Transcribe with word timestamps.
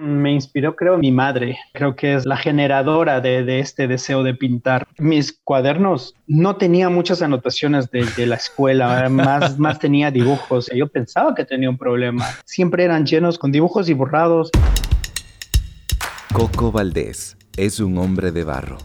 Me 0.00 0.30
inspiró, 0.30 0.76
creo, 0.76 0.96
mi 0.96 1.10
madre. 1.10 1.58
Creo 1.72 1.96
que 1.96 2.14
es 2.14 2.24
la 2.24 2.36
generadora 2.36 3.20
de, 3.20 3.58
este 3.58 3.88
deseo 3.88 4.22
de 4.22 4.32
pintar. 4.32 4.86
Mis 4.96 5.36
cuadernos 5.42 6.14
no 6.28 6.54
tenía 6.54 6.88
muchas 6.88 7.20
anotaciones 7.20 7.90
de, 7.90 8.26
la 8.26 8.36
escuela, 8.36 9.08
más, 9.10 9.58
más 9.58 9.80
tenía 9.80 10.12
dibujos. 10.12 10.70
Yo 10.72 10.86
pensaba 10.86 11.34
que 11.34 11.44
tenía 11.44 11.68
un 11.68 11.76
problema. 11.76 12.24
Siempre 12.44 12.84
eran 12.84 13.06
llenos 13.06 13.40
con 13.40 13.50
dibujos 13.50 13.88
y 13.88 13.94
borrados. 13.94 14.52
Coco 16.32 16.70
Valdés 16.70 17.36
es 17.56 17.80
un 17.80 17.98
hombre 17.98 18.30
de 18.30 18.44
barro. 18.44 18.78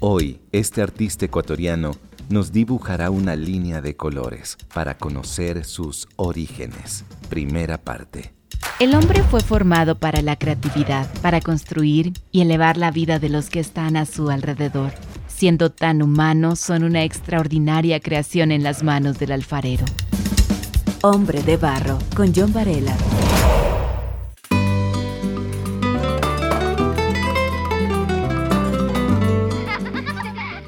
Hoy, 0.00 0.40
este 0.50 0.80
artista 0.80 1.26
ecuatoriano 1.26 1.90
nos 2.30 2.52
dibujará 2.52 3.10
una 3.10 3.36
línea 3.36 3.82
de 3.82 3.96
colores 3.96 4.56
para 4.72 4.96
conocer 4.96 5.66
sus 5.66 6.08
orígenes. 6.16 7.04
Primera 7.28 7.76
parte. 7.76 8.32
El 8.80 8.94
hombre 8.94 9.22
fue 9.22 9.40
formado 9.40 9.96
para 9.98 10.20
la 10.20 10.36
creatividad, 10.36 11.08
para 11.22 11.40
construir 11.40 12.12
y 12.32 12.40
elevar 12.40 12.76
la 12.76 12.90
vida 12.90 13.18
de 13.18 13.28
los 13.28 13.48
que 13.48 13.60
están 13.60 13.96
a 13.96 14.04
su 14.04 14.30
alrededor. 14.30 14.92
Siendo 15.28 15.70
tan 15.70 16.02
humanos, 16.02 16.60
son 16.60 16.84
una 16.84 17.04
extraordinaria 17.04 18.00
creación 18.00 18.52
en 18.52 18.62
las 18.62 18.82
manos 18.82 19.18
del 19.18 19.32
alfarero. 19.32 19.84
Hombre 21.02 21.42
de 21.42 21.56
Barro, 21.56 21.98
con 22.16 22.32
John 22.34 22.52
Varela. 22.52 22.96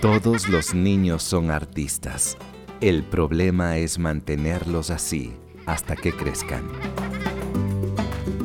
Todos 0.00 0.48
los 0.48 0.74
niños 0.74 1.22
son 1.22 1.50
artistas. 1.50 2.36
El 2.80 3.02
problema 3.02 3.78
es 3.78 3.98
mantenerlos 3.98 4.90
así 4.90 5.32
hasta 5.66 5.96
que 5.96 6.12
crezcan. 6.12 6.64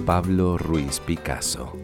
Pablo 0.05 0.57
Ruiz 0.57 0.99
Picasso. 0.99 1.77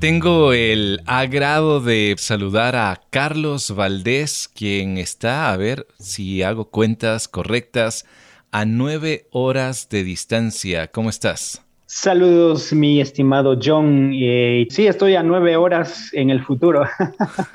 Tengo 0.00 0.52
el 0.52 1.00
agrado 1.06 1.80
de 1.80 2.14
saludar 2.18 2.76
a 2.76 3.00
Carlos 3.10 3.74
Valdés, 3.74 4.48
quien 4.54 4.98
está, 4.98 5.52
a 5.52 5.56
ver 5.56 5.86
si 5.98 6.42
hago 6.42 6.66
cuentas 6.70 7.28
correctas, 7.28 8.04
a 8.52 8.64
nueve 8.64 9.26
horas 9.30 9.88
de 9.88 10.04
distancia. 10.04 10.88
¿Cómo 10.88 11.10
estás? 11.10 11.62
Saludos, 11.86 12.72
mi 12.72 13.00
estimado 13.00 13.58
John. 13.62 14.12
Eh, 14.14 14.66
sí, 14.70 14.86
estoy 14.86 15.14
a 15.14 15.22
nueve 15.22 15.56
horas 15.56 16.10
en 16.12 16.30
el 16.30 16.42
futuro. 16.42 16.84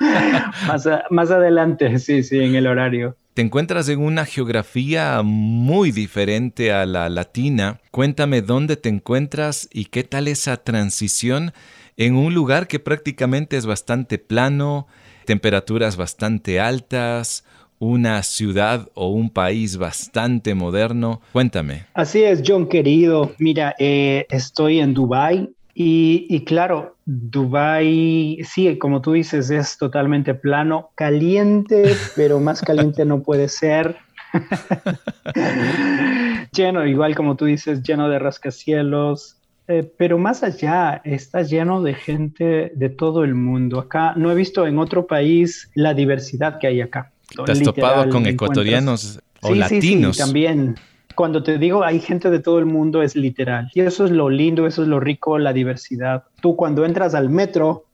más, 0.66 0.88
más 1.10 1.30
adelante, 1.30 1.98
sí, 1.98 2.22
sí, 2.22 2.38
en 2.38 2.54
el 2.54 2.66
horario. 2.66 3.16
Te 3.40 3.46
encuentras 3.46 3.88
en 3.88 4.00
una 4.00 4.26
geografía 4.26 5.22
muy 5.24 5.92
diferente 5.92 6.72
a 6.72 6.84
la 6.84 7.08
latina. 7.08 7.80
Cuéntame 7.90 8.42
dónde 8.42 8.76
te 8.76 8.90
encuentras 8.90 9.66
y 9.72 9.86
qué 9.86 10.04
tal 10.04 10.28
esa 10.28 10.58
transición 10.58 11.54
en 11.96 12.16
un 12.16 12.34
lugar 12.34 12.68
que 12.68 12.80
prácticamente 12.80 13.56
es 13.56 13.64
bastante 13.64 14.18
plano, 14.18 14.88
temperaturas 15.24 15.96
bastante 15.96 16.60
altas, 16.60 17.46
una 17.78 18.22
ciudad 18.24 18.90
o 18.92 19.08
un 19.08 19.30
país 19.30 19.78
bastante 19.78 20.54
moderno. 20.54 21.22
Cuéntame. 21.32 21.86
Así 21.94 22.22
es, 22.22 22.42
John 22.46 22.68
querido. 22.68 23.32
Mira, 23.38 23.74
eh, 23.78 24.26
estoy 24.28 24.80
en 24.80 24.92
Dubai 24.92 25.48
y, 25.74 26.44
claro, 26.44 26.96
Dubai, 27.04 28.38
sí, 28.44 28.76
como 28.78 29.00
tú 29.00 29.12
dices, 29.12 29.50
es 29.50 29.78
totalmente 29.78 30.34
plano, 30.34 30.90
caliente, 30.94 31.94
pero 32.16 32.40
más 32.40 32.60
caliente 32.60 33.04
no 33.04 33.22
puede 33.22 33.48
ser. 33.48 33.96
lleno, 36.52 36.86
igual 36.86 37.14
como 37.14 37.36
tú 37.36 37.46
dices, 37.46 37.82
lleno 37.82 38.08
de 38.08 38.18
rascacielos, 38.18 39.36
eh, 39.68 39.88
pero 39.96 40.18
más 40.18 40.42
allá, 40.42 41.00
está 41.04 41.42
lleno 41.42 41.82
de 41.82 41.94
gente 41.94 42.72
de 42.74 42.88
todo 42.88 43.24
el 43.24 43.34
mundo. 43.34 43.78
Acá 43.78 44.14
no 44.16 44.30
he 44.30 44.34
visto 44.34 44.66
en 44.66 44.78
otro 44.78 45.06
país 45.06 45.70
la 45.74 45.94
diversidad 45.94 46.58
que 46.58 46.66
hay 46.66 46.80
acá. 46.80 47.12
¿Te 47.46 47.52
has 47.52 47.62
topado 47.62 48.10
con 48.10 48.26
ecuatorianos 48.26 49.20
o 49.40 49.54
latinos? 49.54 50.16
Sí, 50.16 50.22
sí, 50.22 50.26
también 50.26 50.74
cuando 51.20 51.42
te 51.42 51.58
digo 51.58 51.84
hay 51.84 52.00
gente 52.00 52.30
de 52.30 52.38
todo 52.38 52.58
el 52.58 52.64
mundo 52.64 53.02
es 53.02 53.14
literal. 53.14 53.70
Y 53.74 53.82
eso 53.82 54.06
es 54.06 54.10
lo 54.10 54.30
lindo, 54.30 54.66
eso 54.66 54.80
es 54.80 54.88
lo 54.88 55.00
rico, 55.00 55.38
la 55.38 55.52
diversidad. 55.52 56.24
Tú 56.40 56.56
cuando 56.56 56.86
entras 56.86 57.14
al 57.14 57.28
metro, 57.28 57.84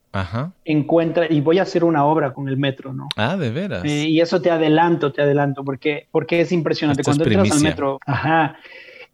encuentras, 0.64 1.28
y 1.32 1.40
voy 1.40 1.58
a 1.58 1.62
hacer 1.62 1.82
una 1.82 2.04
obra 2.04 2.32
con 2.32 2.48
el 2.48 2.56
metro, 2.56 2.92
¿no? 2.92 3.08
Ah, 3.16 3.36
de 3.36 3.50
veras. 3.50 3.84
Eh, 3.84 4.06
y 4.08 4.20
eso 4.20 4.40
te 4.40 4.52
adelanto, 4.52 5.10
te 5.10 5.22
adelanto, 5.22 5.64
porque, 5.64 6.06
porque 6.12 6.40
es 6.40 6.52
impresionante. 6.52 7.02
cuando 7.02 7.24
entras 7.24 7.50
al 7.50 7.62
metro, 7.62 7.98
ajá, 8.06 8.58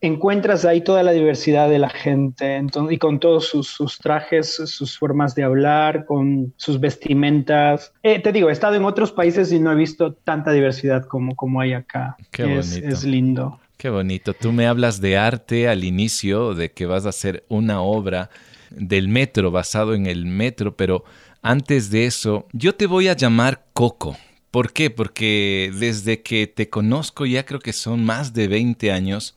encuentras 0.03 0.67
ahí 0.67 0.83
toda 0.83 1.03
la 1.03 1.13
diversidad 1.13 1.71
de 1.71 1.79
la 1.79 1.89
gente 1.89 2.57
entonces, 2.57 2.95
y 2.95 2.99
con 2.99 3.19
todos 3.19 3.49
sus, 3.49 3.99
trajes, 3.99 4.57
sus 4.57 4.99
formas 4.99 5.35
de 5.35 5.45
hablar, 5.45 6.05
con 6.05 6.53
sus 6.59 6.79
vestimentas. 6.81 7.95
Eh, 8.03 8.21
te 8.21 8.31
digo, 8.31 8.51
he 8.51 8.53
estado 8.53 8.75
en 8.75 8.85
otros 8.85 9.11
países 9.11 9.51
y 9.53 9.59
no 9.59 9.73
he 9.73 9.75
visto 9.75 10.13
tanta 10.13 10.53
diversidad 10.53 11.07
como, 11.07 11.35
como 11.35 11.63
hay 11.63 11.73
acá. 11.73 12.15
Qué 12.31 12.59
es, 12.59 12.77
es 12.77 13.05
lindo. 13.05 13.59
Qué 13.83 13.91
bonito. 13.91 14.33
Tú 14.33 14.53
me 14.53 14.69
hablas 14.69 15.01
de 15.01 15.17
arte 15.17 15.67
al 15.67 15.83
inicio, 15.83 16.55
de 16.55 16.71
que 16.71 16.87
vas 16.87 17.05
a 17.05 17.09
hacer 17.09 17.45
una 17.49 17.81
obra 17.81 18.31
del 18.71 19.09
metro, 19.09 19.51
basado 19.51 19.95
en 19.95 20.07
el 20.07 20.25
metro, 20.25 20.77
pero 20.77 21.03
antes 21.43 21.91
de 21.91 22.07
eso, 22.07 22.47
yo 22.53 22.77
te 22.77 22.87
voy 22.87 23.09
a 23.09 23.17
llamar 23.17 23.67
Coco. 23.73 24.17
¿Por 24.53 24.73
qué? 24.73 24.89
Porque 24.91 25.73
desde 25.77 26.23
que 26.23 26.47
te 26.47 26.71
conozco, 26.71 27.27
ya 27.27 27.45
creo 27.45 27.59
que 27.59 27.73
son 27.73 28.05
más 28.05 28.33
de 28.33 28.47
20 28.47 28.93
años, 28.93 29.35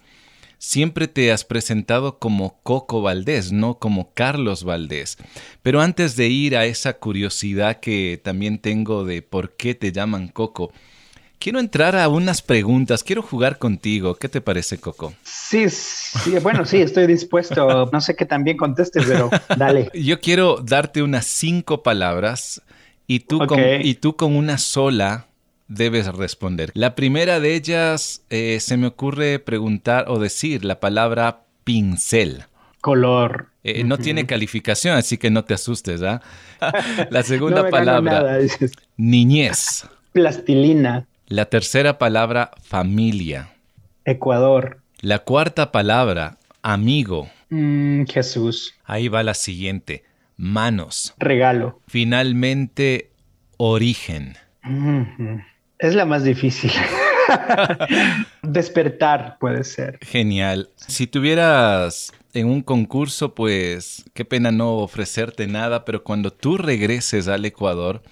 siempre 0.59 1.07
te 1.07 1.31
has 1.31 1.43
presentado 1.43 2.19
como 2.19 2.59
Coco 2.61 3.01
Valdés, 3.01 3.51
no 3.51 3.79
como 3.79 4.13
Carlos 4.13 4.63
Valdés. 4.63 5.17
Pero 5.63 5.81
antes 5.81 6.15
de 6.15 6.27
ir 6.27 6.55
a 6.55 6.65
esa 6.65 6.99
curiosidad 6.99 7.79
que 7.79 8.21
también 8.23 8.59
tengo 8.59 9.05
de 9.05 9.23
por 9.23 9.55
qué 9.55 9.73
te 9.73 9.91
llaman 9.91 10.27
Coco, 10.27 10.71
Quiero 11.45 11.59
entrar 11.59 11.95
a 11.95 12.09
unas 12.09 12.41
preguntas, 12.41 13.03
quiero 13.03 13.21
jugar 13.21 13.59
contigo. 13.59 14.15
¿Qué 14.15 14.27
te 14.27 14.41
parece, 14.41 14.79
Coco? 14.79 15.13
Sí, 15.21 15.69
sí, 15.69 16.39
bueno, 16.41 16.65
sí, 16.65 16.77
estoy 16.77 17.05
dispuesto. 17.05 17.87
No 17.93 18.01
sé 18.01 18.15
qué 18.15 18.25
también 18.25 18.57
contestes, 18.57 19.05
pero 19.07 19.29
dale. 19.55 19.91
Yo 19.93 20.19
quiero 20.19 20.55
darte 20.55 21.03
unas 21.03 21.27
cinco 21.27 21.83
palabras 21.83 22.63
y 23.05 23.19
tú, 23.19 23.45
con, 23.45 23.59
y 23.59 23.93
tú 23.93 24.15
con 24.15 24.35
una 24.35 24.57
sola 24.57 25.27
debes 25.67 26.07
responder. 26.07 26.71
La 26.73 26.95
primera 26.95 27.39
de 27.39 27.53
ellas 27.53 28.23
eh, 28.31 28.57
se 28.59 28.75
me 28.75 28.87
ocurre 28.87 29.37
preguntar 29.37 30.05
o 30.07 30.17
decir 30.17 30.65
la 30.65 30.79
palabra 30.79 31.43
pincel. 31.63 32.45
Color. 32.81 33.49
Eh, 33.63 33.83
no 33.83 33.99
tiene 33.99 34.25
calificación, 34.25 34.97
así 34.97 35.19
que 35.19 35.29
no 35.29 35.45
te 35.45 35.53
asustes, 35.53 36.01
¿ah? 36.01 36.23
La 37.11 37.21
segunda 37.21 37.69
palabra, 37.69 38.39
niñez. 38.97 39.87
Plastilina. 40.11 41.05
La 41.27 41.45
tercera 41.45 41.97
palabra, 41.97 42.51
familia. 42.61 43.49
Ecuador. 44.05 44.81
La 45.01 45.19
cuarta 45.19 45.71
palabra, 45.71 46.37
amigo. 46.61 47.31
Mm, 47.49 48.03
Jesús. 48.03 48.75
Ahí 48.85 49.07
va 49.07 49.23
la 49.23 49.33
siguiente, 49.33 50.03
manos. 50.37 51.15
Regalo. 51.17 51.81
Finalmente, 51.87 53.09
origen. 53.57 54.37
Es 55.79 55.95
la 55.95 56.05
más 56.05 56.23
difícil. 56.23 56.71
Despertar 58.43 59.37
puede 59.39 59.63
ser. 59.63 59.97
Genial. 60.03 60.69
Si 60.75 61.07
tuvieras 61.07 62.13
en 62.35 62.45
un 62.45 62.61
concurso, 62.61 63.33
pues 63.33 64.05
qué 64.13 64.25
pena 64.25 64.51
no 64.51 64.75
ofrecerte 64.75 65.47
nada, 65.47 65.85
pero 65.85 66.03
cuando 66.03 66.31
tú 66.31 66.59
regreses 66.59 67.27
al 67.27 67.45
Ecuador, 67.45 68.03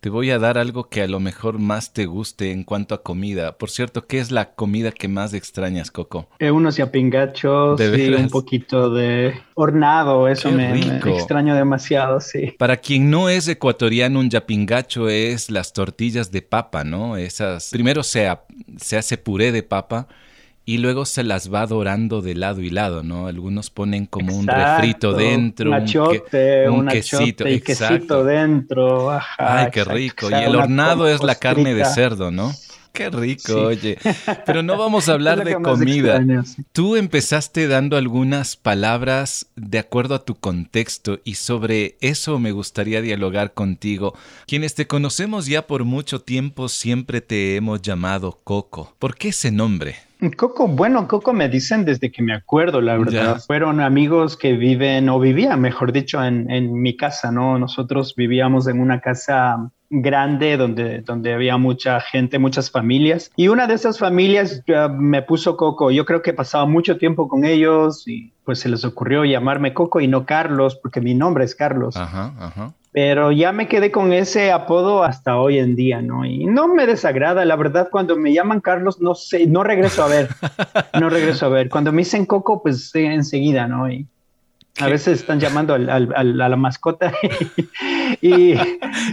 te 0.00 0.10
voy 0.10 0.30
a 0.30 0.38
dar 0.38 0.58
algo 0.58 0.88
que 0.88 1.02
a 1.02 1.08
lo 1.08 1.18
mejor 1.18 1.58
más 1.58 1.92
te 1.92 2.06
guste 2.06 2.52
en 2.52 2.62
cuanto 2.62 2.94
a 2.94 3.02
comida. 3.02 3.58
Por 3.58 3.70
cierto, 3.70 4.06
¿qué 4.06 4.20
es 4.20 4.30
la 4.30 4.54
comida 4.54 4.92
que 4.92 5.08
más 5.08 5.34
extrañas, 5.34 5.90
Coco? 5.90 6.28
Eh, 6.38 6.50
unos 6.50 6.76
yapingachos 6.76 7.80
y 7.80 8.14
un 8.14 8.28
poquito 8.28 8.90
de 8.90 9.34
hornado. 9.54 10.28
Eso 10.28 10.52
me, 10.52 10.98
extraño 10.98 11.54
demasiado, 11.54 12.20
sí. 12.20 12.54
Para 12.58 12.76
quien 12.76 13.10
no 13.10 13.28
es 13.28 13.48
ecuatoriano, 13.48 14.20
un 14.20 14.30
yapingacho 14.30 15.08
es 15.08 15.50
las 15.50 15.72
tortillas 15.72 16.30
de 16.30 16.42
papa, 16.42 16.84
¿no? 16.84 17.16
Esas. 17.16 17.70
Primero 17.70 18.02
se, 18.02 18.28
se 18.76 18.96
hace 18.96 19.18
puré 19.18 19.50
de 19.50 19.62
papa 19.64 20.06
y 20.68 20.76
luego 20.76 21.06
se 21.06 21.24
las 21.24 21.50
va 21.50 21.64
dorando 21.66 22.20
de 22.20 22.34
lado 22.34 22.60
y 22.60 22.68
lado, 22.68 23.02
¿no? 23.02 23.26
Algunos 23.26 23.70
ponen 23.70 24.04
como 24.04 24.36
un 24.36 24.46
refrito 24.46 25.14
dentro, 25.14 25.70
un, 25.70 25.74
achote, 25.74 26.68
un, 26.68 26.86
quesito, 26.88 27.48
y 27.48 27.62
quesito 27.62 28.22
dentro. 28.22 29.18
Ay, 29.38 29.68
qué 29.72 29.82
rico. 29.84 30.28
Y 30.30 30.34
el 30.34 30.54
hornado 30.54 31.08
es 31.08 31.22
la 31.22 31.36
carne 31.36 31.72
de 31.72 31.86
cerdo, 31.86 32.30
¿no? 32.30 32.52
Qué 32.92 33.08
rico, 33.08 33.54
oye. 33.62 33.96
Pero 34.44 34.62
no 34.62 34.76
vamos 34.76 35.08
a 35.08 35.12
hablar 35.14 35.42
de 35.42 35.54
comida. 35.54 36.22
Tú 36.72 36.96
empezaste 36.96 37.66
dando 37.66 37.96
algunas 37.96 38.56
palabras 38.56 39.46
de 39.56 39.78
acuerdo 39.78 40.16
a 40.16 40.26
tu 40.26 40.34
contexto 40.34 41.20
y 41.24 41.36
sobre 41.36 41.96
eso 42.02 42.38
me 42.38 42.52
gustaría 42.52 43.00
dialogar 43.00 43.54
contigo. 43.54 44.12
Quienes 44.46 44.74
te 44.74 44.86
conocemos 44.86 45.46
ya 45.46 45.66
por 45.66 45.84
mucho 45.84 46.20
tiempo 46.20 46.68
siempre 46.68 47.22
te 47.22 47.56
hemos 47.56 47.80
llamado 47.80 48.38
Coco. 48.44 48.94
¿Por 48.98 49.16
qué 49.16 49.28
ese 49.28 49.50
nombre? 49.50 50.07
Coco, 50.36 50.66
bueno, 50.66 51.06
Coco 51.06 51.32
me 51.32 51.48
dicen 51.48 51.84
desde 51.84 52.10
que 52.10 52.22
me 52.22 52.34
acuerdo, 52.34 52.80
la 52.80 52.96
verdad. 52.96 53.40
Fueron 53.46 53.80
amigos 53.80 54.36
que 54.36 54.54
viven 54.54 55.08
o 55.08 55.20
vivían, 55.20 55.60
mejor 55.60 55.92
dicho, 55.92 56.22
en, 56.24 56.50
en, 56.50 56.72
mi 56.74 56.96
casa, 56.96 57.30
¿no? 57.30 57.58
Nosotros 57.58 58.14
vivíamos 58.16 58.66
en 58.66 58.80
una 58.80 59.00
casa 59.00 59.70
grande 59.90 60.56
donde, 60.56 61.00
donde 61.00 61.32
había 61.32 61.56
mucha 61.56 62.00
gente, 62.00 62.38
muchas 62.38 62.70
familias. 62.70 63.30
Y 63.36 63.48
una 63.48 63.66
de 63.66 63.74
esas 63.74 63.98
familias 63.98 64.62
me 64.98 65.22
puso 65.22 65.56
Coco. 65.56 65.90
Yo 65.90 66.04
creo 66.04 66.20
que 66.22 66.32
pasaba 66.32 66.66
mucho 66.66 66.98
tiempo 66.98 67.28
con 67.28 67.44
ellos 67.44 68.06
y 68.06 68.32
pues 68.44 68.58
se 68.60 68.68
les 68.68 68.84
ocurrió 68.84 69.24
llamarme 69.24 69.72
Coco 69.72 70.00
y 70.00 70.08
no 70.08 70.26
Carlos, 70.26 70.76
porque 70.82 71.00
mi 71.00 71.14
nombre 71.14 71.44
es 71.44 71.54
Carlos. 71.54 71.96
Ajá, 71.96 72.34
ajá. 72.38 72.74
Pero 72.92 73.32
ya 73.32 73.52
me 73.52 73.68
quedé 73.68 73.90
con 73.90 74.12
ese 74.12 74.50
apodo 74.50 75.04
hasta 75.04 75.36
hoy 75.36 75.58
en 75.58 75.76
día, 75.76 76.00
¿no? 76.00 76.24
Y 76.24 76.46
no 76.46 76.68
me 76.68 76.86
desagrada, 76.86 77.44
la 77.44 77.56
verdad, 77.56 77.88
cuando 77.90 78.16
me 78.16 78.32
llaman 78.32 78.60
Carlos, 78.60 79.00
no 79.00 79.14
sé, 79.14 79.46
no 79.46 79.62
regreso 79.62 80.02
a 80.02 80.08
ver, 80.08 80.28
no 80.98 81.10
regreso 81.10 81.46
a 81.46 81.50
ver. 81.50 81.68
Cuando 81.68 81.92
me 81.92 81.98
dicen 81.98 82.24
Coco, 82.24 82.62
pues 82.62 82.90
enseguida, 82.94 83.66
¿no? 83.66 83.90
Y 83.90 84.06
a 84.78 84.86
veces 84.88 85.20
están 85.20 85.40
llamando 85.40 85.74
al, 85.74 85.90
al, 85.90 86.40
a 86.40 86.48
la 86.48 86.56
mascota 86.56 87.12
y, 88.20 88.54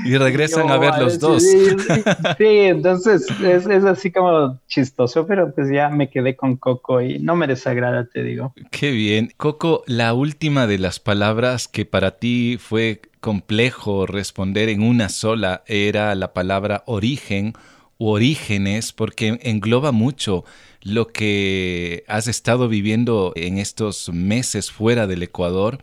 y, 0.06 0.18
regresan 0.18 0.70
a 0.70 0.78
ver 0.78 0.98
los 1.00 1.20
dos. 1.20 1.44
Sí, 1.44 2.46
entonces 2.48 3.28
es, 3.42 3.66
es, 3.66 3.84
así 3.84 4.12
como 4.12 4.60
chistoso, 4.68 5.26
pero 5.26 5.54
pues 5.54 5.70
ya 5.72 5.90
me 5.90 6.10
quedé 6.10 6.36
con 6.36 6.56
Coco 6.58 7.02
y 7.02 7.20
no 7.20 7.36
me 7.36 7.48
desagrada, 7.48 8.06
te 8.06 8.24
digo. 8.24 8.54
Qué 8.72 8.92
bien. 8.92 9.32
Coco, 9.38 9.84
la 9.88 10.14
última 10.14 10.68
de 10.68 10.78
las 10.78 11.00
palabras 11.00 11.68
que 11.68 11.86
para 11.86 12.12
ti 12.12 12.58
fue 12.60 13.02
complejo 13.26 14.06
responder 14.06 14.70
en 14.70 14.84
una 14.84 15.10
sola 15.10 15.64
era 15.66 16.14
la 16.14 16.32
palabra 16.32 16.84
origen 16.86 17.54
u 17.98 18.10
orígenes, 18.10 18.94
porque 18.94 19.40
engloba 19.42 19.92
mucho 19.92 20.46
lo 20.84 21.08
que 21.08 22.04
has 22.08 22.28
estado 22.28 22.68
viviendo 22.68 23.34
en 23.36 23.58
estos 23.58 24.10
meses 24.10 24.70
fuera 24.70 25.08
del 25.08 25.24
Ecuador 25.24 25.80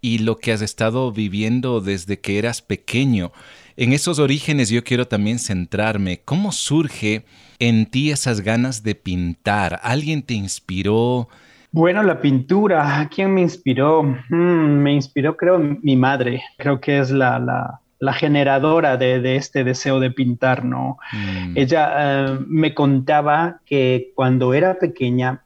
y 0.00 0.18
lo 0.18 0.36
que 0.36 0.52
has 0.52 0.62
estado 0.62 1.10
viviendo 1.10 1.80
desde 1.80 2.20
que 2.20 2.38
eras 2.38 2.62
pequeño. 2.62 3.32
En 3.76 3.92
esos 3.92 4.20
orígenes 4.20 4.68
yo 4.68 4.84
quiero 4.84 5.08
también 5.08 5.40
centrarme. 5.40 6.20
¿Cómo 6.24 6.52
surge 6.52 7.24
en 7.58 7.86
ti 7.86 8.12
esas 8.12 8.40
ganas 8.40 8.84
de 8.84 8.94
pintar? 8.94 9.80
¿Alguien 9.82 10.22
te 10.22 10.34
inspiró? 10.34 11.28
Bueno, 11.70 12.02
la 12.02 12.20
pintura, 12.20 13.08
¿quién 13.14 13.34
me 13.34 13.42
inspiró? 13.42 14.02
Mm, 14.02 14.82
me 14.82 14.92
inspiró, 14.92 15.36
creo, 15.36 15.58
mi 15.58 15.96
madre. 15.96 16.42
Creo 16.56 16.80
que 16.80 16.98
es 16.98 17.10
la, 17.10 17.38
la, 17.38 17.80
la 17.98 18.12
generadora 18.12 18.96
de, 18.96 19.36
este 19.36 19.64
deseo 19.64 20.00
de 20.00 20.10
pintar, 20.10 20.64
¿no? 20.64 20.98
Mm. 21.12 21.56
Ella 21.56 21.92
eh, 21.96 22.38
me 22.46 22.74
contaba 22.74 23.60
que 23.66 24.12
cuando 24.14 24.54
era 24.54 24.78
pequeña, 24.78 25.42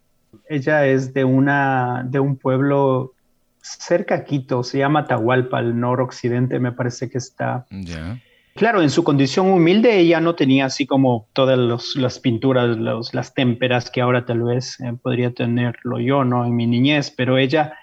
ella 0.49 0.87
es 0.87 1.15
de, 1.15 1.25
una, 1.25 2.05
de 2.07 2.21
un 2.21 2.37
pueblo 2.37 3.15
cerca 3.61 4.17
a 4.17 4.25
Quito, 4.25 4.63
se 4.63 4.79
llama 4.79 5.07
Tahualpa, 5.07 5.59
al 5.59 5.79
noroccidente, 5.79 6.59
me 6.59 6.73
parece 6.73 7.09
que 7.09 7.19
está. 7.19 7.67
Claro, 8.55 8.83
en 8.83 8.91
su 8.91 9.03
condición 9.03 9.51
humilde 9.51 9.99
ella 9.99 10.21
no 10.21 10.35
tenía 10.35 10.67
así 10.67 10.87
como 10.87 11.27
todas 11.33 11.97
las 11.97 12.19
pinturas, 12.19 12.77
las 13.13 13.35
témperas 13.35 13.91
que 13.91 14.01
ahora 14.03 14.27
tal 14.27 14.43
vez 14.43 14.79
eh, 14.81 14.93
podría 15.01 15.33
tenerlo 15.33 15.99
yo, 15.99 16.25
¿no? 16.25 16.45
En 16.45 16.55
mi 16.55 16.67
niñez, 16.67 17.11
pero 17.11 17.39
ella 17.39 17.75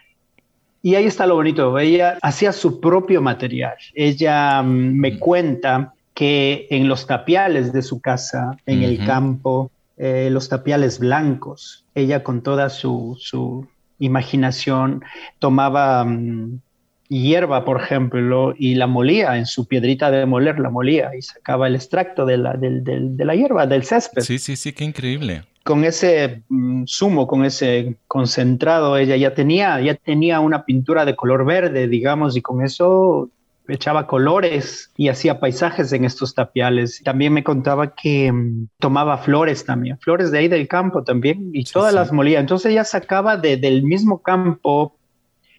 y 0.81 0.95
ahí 0.95 1.05
está 1.05 1.25
lo 1.27 1.35
bonito, 1.35 1.77
ella 1.77 2.17
hacía 2.21 2.53
su 2.53 2.79
propio 2.79 3.21
material. 3.21 3.75
Ella 3.93 4.61
mm, 4.61 4.93
me 4.95 5.11
mm. 5.11 5.19
cuenta 5.19 5.93
que 6.13 6.67
en 6.69 6.87
los 6.87 7.05
tapiales 7.07 7.73
de 7.73 7.81
su 7.81 8.01
casa, 8.01 8.57
en 8.65 8.83
el 8.83 9.05
campo, 9.05 9.71
eh, 9.97 10.29
los 10.31 10.49
tapiales 10.49 10.99
blancos, 10.99 11.85
ella 11.95 12.23
con 12.23 12.41
toda 12.41 12.69
su, 12.69 13.17
su 13.19 13.67
imaginación 13.99 15.03
tomaba 15.39 16.03
mm, 16.05 16.59
hierba, 17.09 17.65
por 17.65 17.81
ejemplo, 17.81 18.53
y 18.57 18.75
la 18.75 18.87
molía 18.87 19.37
en 19.37 19.45
su 19.45 19.67
piedrita 19.67 20.09
de 20.11 20.25
moler, 20.25 20.59
la 20.59 20.69
molía 20.69 21.11
y 21.17 21.21
sacaba 21.21 21.67
el 21.67 21.75
extracto 21.75 22.25
de 22.25 22.37
la, 22.37 22.53
de 22.53 23.25
la 23.25 23.35
hierba, 23.35 23.67
del 23.67 23.83
césped. 23.83 24.21
Sí, 24.21 24.39
sí, 24.39 24.55
sí, 24.55 24.71
qué 24.71 24.85
increíble 24.85 25.43
con 25.69 25.83
ese 25.83 26.41
mm, 26.49 26.85
zumo, 26.87 27.27
con 27.27 27.45
ese 27.45 27.97
concentrado, 28.07 28.97
ella 28.97 29.15
ya 29.17 29.35
tenía, 29.35 29.79
ya 29.81 29.93
tenía 29.93 30.39
una 30.39 30.65
pintura 30.65 31.05
de 31.05 31.15
color 31.15 31.45
verde, 31.45 31.87
digamos, 31.87 32.35
y 32.35 32.41
con 32.41 32.63
eso 32.63 33.29
echaba 33.67 34.07
colores 34.07 34.91
y 34.97 35.09
hacía 35.09 35.39
paisajes 35.39 35.93
en 35.93 36.05
estos 36.05 36.33
tapiales. 36.33 37.01
También 37.03 37.33
me 37.33 37.43
contaba 37.43 37.93
que 37.93 38.31
mm, 38.31 38.69
tomaba 38.79 39.19
flores 39.19 39.63
también, 39.63 39.99
flores 39.99 40.31
de 40.31 40.39
ahí 40.39 40.47
del 40.47 40.67
campo 40.67 41.03
también, 41.03 41.51
y 41.53 41.63
todas 41.65 41.93
las 41.93 42.11
molía. 42.11 42.39
Entonces 42.39 42.71
ella 42.71 42.83
sacaba 42.83 43.37
del 43.37 43.83
mismo 43.83 44.23
campo 44.23 44.95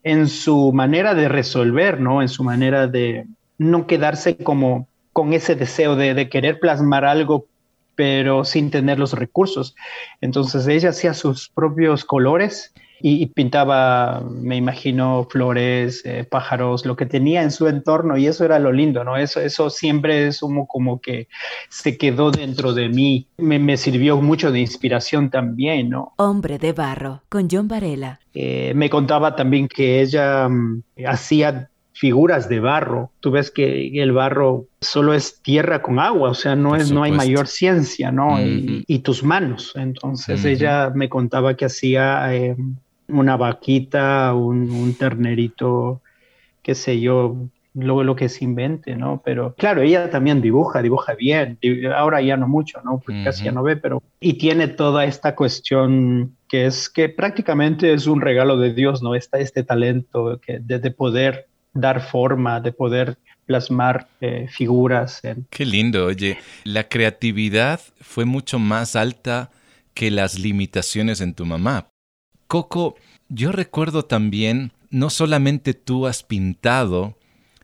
en 0.02 0.28
su 0.28 0.72
manera 0.72 1.14
de 1.14 1.28
resolver, 1.28 2.00
¿no? 2.00 2.22
En 2.22 2.28
su 2.28 2.44
manera 2.44 2.86
de 2.86 3.26
no 3.58 3.86
quedarse 3.86 4.36
como 4.36 4.88
con 5.12 5.32
ese 5.32 5.54
deseo 5.54 5.96
de, 5.96 6.14
de 6.14 6.28
querer 6.28 6.60
plasmar 6.60 7.04
algo 7.04 7.46
pero 8.00 8.46
sin 8.46 8.70
tener 8.70 8.98
los 8.98 9.12
recursos. 9.12 9.74
Entonces 10.22 10.66
ella 10.66 10.88
hacía 10.88 11.12
sus 11.12 11.50
propios 11.50 12.06
colores 12.06 12.72
y, 13.02 13.26
pintaba, 13.26 14.20
me 14.20 14.56
imagino, 14.56 15.26
flores, 15.30 16.02
eh, 16.04 16.24
pájaros, 16.24 16.84
lo 16.84 16.96
que 16.96 17.06
tenía 17.06 17.42
en 17.42 17.50
su 17.50 17.66
entorno 17.66 18.16
y 18.16 18.26
eso 18.26 18.44
era 18.44 18.58
lo 18.58 18.72
lindo, 18.72 19.04
¿no? 19.04 19.16
Eso, 19.16 19.40
eso 19.40 19.70
siempre 19.70 20.26
es 20.26 20.40
como, 20.40 20.66
como 20.66 21.00
que 21.00 21.28
se 21.68 21.96
quedó 21.96 22.30
dentro 22.30 22.74
de 22.74 22.88
mí, 22.88 23.26
me, 23.38 23.58
me, 23.58 23.76
sirvió 23.76 24.20
mucho 24.20 24.52
de 24.52 24.60
inspiración 24.60 25.30
también, 25.30 25.88
¿no? 25.88 26.12
Hombre 26.16 26.58
de 26.58 26.72
barro, 26.72 27.22
con 27.28 27.48
John 27.50 27.68
Varela. 27.68 28.20
Eh, 28.34 28.72
me 28.74 28.90
contaba 28.90 29.34
también 29.34 29.66
que 29.66 30.00
ella 30.02 30.48
mm, 30.48 30.82
hacía 31.06 31.70
figuras 32.00 32.48
de 32.48 32.60
barro. 32.60 33.10
Tú 33.20 33.30
ves 33.30 33.50
que 33.50 34.02
el 34.02 34.12
barro 34.12 34.66
solo 34.80 35.12
es 35.12 35.42
tierra 35.42 35.82
con 35.82 35.98
agua, 35.98 36.30
o 36.30 36.34
sea, 36.34 36.56
no, 36.56 36.74
es, 36.74 36.90
no 36.90 37.02
hay 37.02 37.12
mayor 37.12 37.46
ciencia, 37.46 38.10
¿no? 38.10 38.38
y, 38.40 38.98
tus 39.00 39.22
manos. 39.22 39.72
Entonces 39.74 40.44
ella 40.46 40.90
me 40.94 41.10
contaba 41.10 41.54
que 41.54 41.66
hacía 41.66 42.34
eh, 42.34 42.56
una 43.12 43.36
vaquita, 43.36 44.34
un, 44.34 44.94
ternerito, 44.98 46.00
qué 46.62 46.74
sé 46.74 47.00
yo, 47.00 47.36
luego 47.74 48.04
lo 48.04 48.16
que 48.16 48.28
se 48.28 48.44
invente, 48.44 48.96
¿no? 48.96 49.22
Pero 49.24 49.54
claro, 49.56 49.82
ella 49.82 50.10
también 50.10 50.40
dibuja, 50.40 50.82
dibuja 50.82 51.14
bien, 51.14 51.58
ahora 51.94 52.20
ya 52.20 52.36
no 52.36 52.48
mucho, 52.48 52.80
¿no? 52.84 53.00
Porque 53.04 53.24
casi 53.24 53.44
ya 53.44 53.52
no 53.52 53.62
ve, 53.62 53.76
pero... 53.76 54.02
Y 54.20 54.34
tiene 54.34 54.68
toda 54.68 55.04
esta 55.04 55.34
cuestión 55.34 56.36
que 56.48 56.66
es 56.66 56.88
que 56.88 57.08
prácticamente 57.08 57.92
es 57.92 58.06
un 58.06 58.20
regalo 58.20 58.56
de 58.58 58.74
Dios, 58.74 59.02
¿no? 59.02 59.14
Está 59.14 59.38
este 59.38 59.62
talento 59.62 60.40
que, 60.44 60.58
de 60.58 60.90
poder 60.90 61.46
dar 61.72 62.00
forma, 62.00 62.60
de 62.60 62.72
poder 62.72 63.16
plasmar 63.50 64.06
eh, 64.20 64.46
figuras. 64.48 65.22
Qué 65.50 65.64
lindo, 65.64 66.06
oye, 66.06 66.38
la 66.62 66.88
creatividad 66.88 67.80
fue 68.00 68.24
mucho 68.24 68.60
más 68.60 68.94
alta 68.94 69.50
que 69.92 70.12
las 70.12 70.38
limitaciones 70.38 71.20
en 71.20 71.34
tu 71.34 71.44
mamá. 71.44 71.88
Coco, 72.50 72.96
yo 73.28 73.52
recuerdo 73.52 74.04
también, 74.04 74.72
no 74.90 75.08
solamente 75.08 75.72
tú 75.72 76.08
has 76.08 76.24
pintado, 76.24 77.16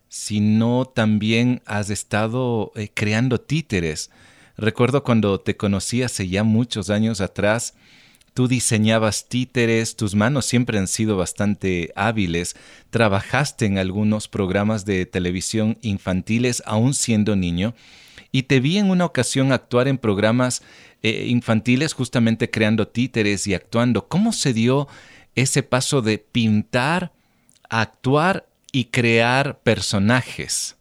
sino 0.08 0.84
también 0.84 1.60
has 1.66 1.90
estado 1.90 2.70
eh, 2.76 2.88
creando 2.94 3.40
títeres. 3.40 4.12
Recuerdo 4.56 5.02
cuando 5.02 5.40
te 5.40 5.56
conocí 5.56 6.04
hace 6.04 6.28
ya 6.28 6.44
muchos 6.44 6.88
años 6.88 7.20
atrás, 7.20 7.74
Tú 8.32 8.48
diseñabas 8.48 9.30
títeres, 9.30 9.96
tus 9.96 10.14
manos 10.14 10.44
siempre 10.44 10.78
han 10.78 10.88
sido 10.88 11.16
bastante 11.16 11.90
hábiles, 11.96 12.54
trabajaste 12.90 13.64
en 13.64 13.78
algunos 13.78 14.28
programas 14.28 14.84
de 14.84 15.06
televisión 15.06 15.78
infantiles 15.80 16.62
aún 16.66 16.92
siendo 16.92 17.34
niño 17.34 17.74
y 18.36 18.42
te 18.42 18.60
vi 18.60 18.76
en 18.76 18.90
una 18.90 19.06
ocasión 19.06 19.50
actuar 19.50 19.88
en 19.88 19.96
programas 19.96 20.62
eh, 21.00 21.24
infantiles 21.26 21.94
justamente 21.94 22.50
creando 22.50 22.86
títeres 22.86 23.46
y 23.46 23.54
actuando. 23.54 24.08
¿Cómo 24.08 24.30
se 24.34 24.52
dio 24.52 24.88
ese 25.34 25.62
paso 25.62 26.02
de 26.02 26.18
pintar, 26.18 27.12
actuar 27.70 28.46
y 28.72 28.90
crear 28.90 29.60
personajes? 29.60 30.76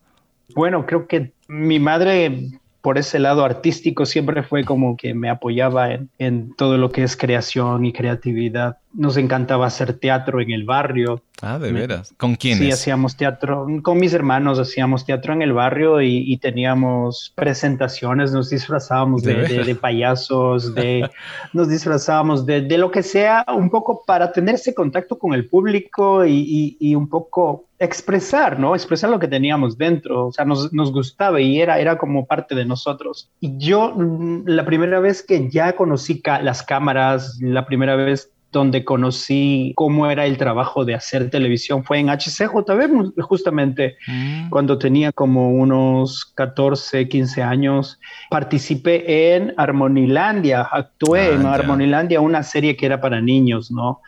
Bueno, 0.53 0.85
creo 0.85 1.07
que 1.07 1.31
mi 1.47 1.79
madre 1.79 2.59
por 2.81 2.97
ese 2.97 3.19
lado 3.19 3.45
artístico 3.45 4.05
siempre 4.05 4.43
fue 4.43 4.65
como 4.65 4.97
que 4.97 5.13
me 5.13 5.29
apoyaba 5.29 5.87
en, 6.19 6.53
todo 6.57 6.77
lo 6.77 6.91
que 6.91 7.03
es 7.03 7.15
creación 7.15 7.85
y 7.85 7.93
creatividad. 7.93 8.79
Nos 8.95 9.17
encantaba 9.17 9.67
hacer 9.67 9.93
teatro 9.93 10.39
en 10.39 10.51
el 10.51 10.63
barrio. 10.63 11.21
Ah, 11.41 11.59
de 11.59 11.71
veras. 11.71 12.13
¿Con 12.17 12.35
quiénes? 12.35 12.59
Sí, 12.59 12.71
hacíamos 12.71 13.17
teatro. 13.17 13.67
Con 13.83 13.99
mis 13.99 14.13
hermanos 14.13 14.57
hacíamos 14.57 15.05
teatro 15.05 15.33
en 15.33 15.41
el 15.41 15.51
barrio 15.51 16.01
y, 16.01 16.37
teníamos 16.37 17.33
presentaciones, 17.35 18.31
nos 18.31 18.49
disfrazábamos 18.49 19.23
de, 19.23 19.77
payasos, 19.79 20.73
de, 20.75 21.09
nos 21.53 21.67
disfrazábamos 21.67 22.45
de, 22.45 22.77
lo 22.77 22.91
que 22.91 23.03
sea, 23.03 23.45
un 23.47 23.69
poco 23.69 24.03
para 24.05 24.31
tener 24.31 24.55
ese 24.55 24.73
contacto 24.73 25.17
con 25.17 25.33
el 25.33 25.47
público 25.47 26.25
y, 26.25 26.95
un 26.95 27.09
poco 27.09 27.65
expresar, 27.77 28.57
¿no? 28.57 28.73
Expresar 28.73 29.09
lo 29.09 29.19
que 29.19 29.27
teníamos 29.27 29.77
dentro. 29.77 30.27
O 30.27 30.31
sea, 30.31 30.45
nos, 30.45 30.71
nos 30.71 30.93
gustaba 30.93 31.41
y 31.41 31.59
era, 31.59 31.79
era 31.79 31.97
como 31.97 32.25
parte 32.25 32.55
de 32.55 32.63
nosotros. 32.63 33.29
Y 33.41 33.57
yo, 33.57 33.93
mm, 33.93 34.43
la 34.45 34.65
primera 34.65 34.99
vez 35.01 35.21
que 35.21 35.49
ya 35.49 35.75
conocí 35.75 36.21
las 36.41 36.63
cámaras, 36.63 37.37
la 37.41 37.65
primera 37.65 37.97
vez 37.97 38.31
donde 38.59 38.85
conocí 38.85 39.73
cómo 39.75 40.09
era 40.09 40.25
el 40.25 40.37
trabajo 40.37 40.85
de 40.85 40.95
hacer 40.95 41.29
televisión 41.29 41.83
fue 41.83 41.99
en 41.99 42.07
HCJB, 42.09 43.19
justamente 43.21 43.97
mm. 44.07 44.49
cuando 44.49 44.77
tenía 44.77 45.11
como 45.11 45.51
unos 45.51 46.25
14, 46.35 47.09
15 47.09 47.43
años. 47.43 47.99
Participé 48.29 49.35
en 49.35 49.53
Armonilandia, 49.57 50.61
actué 50.61 51.33
en 51.33 51.45
ah, 51.45 51.55
Armonilandia, 51.55 52.21
una 52.21 52.43
serie 52.43 52.77
que 52.77 52.85
era 52.85 53.01
para 53.01 53.21
niños, 53.21 53.71
¿no? 53.71 54.01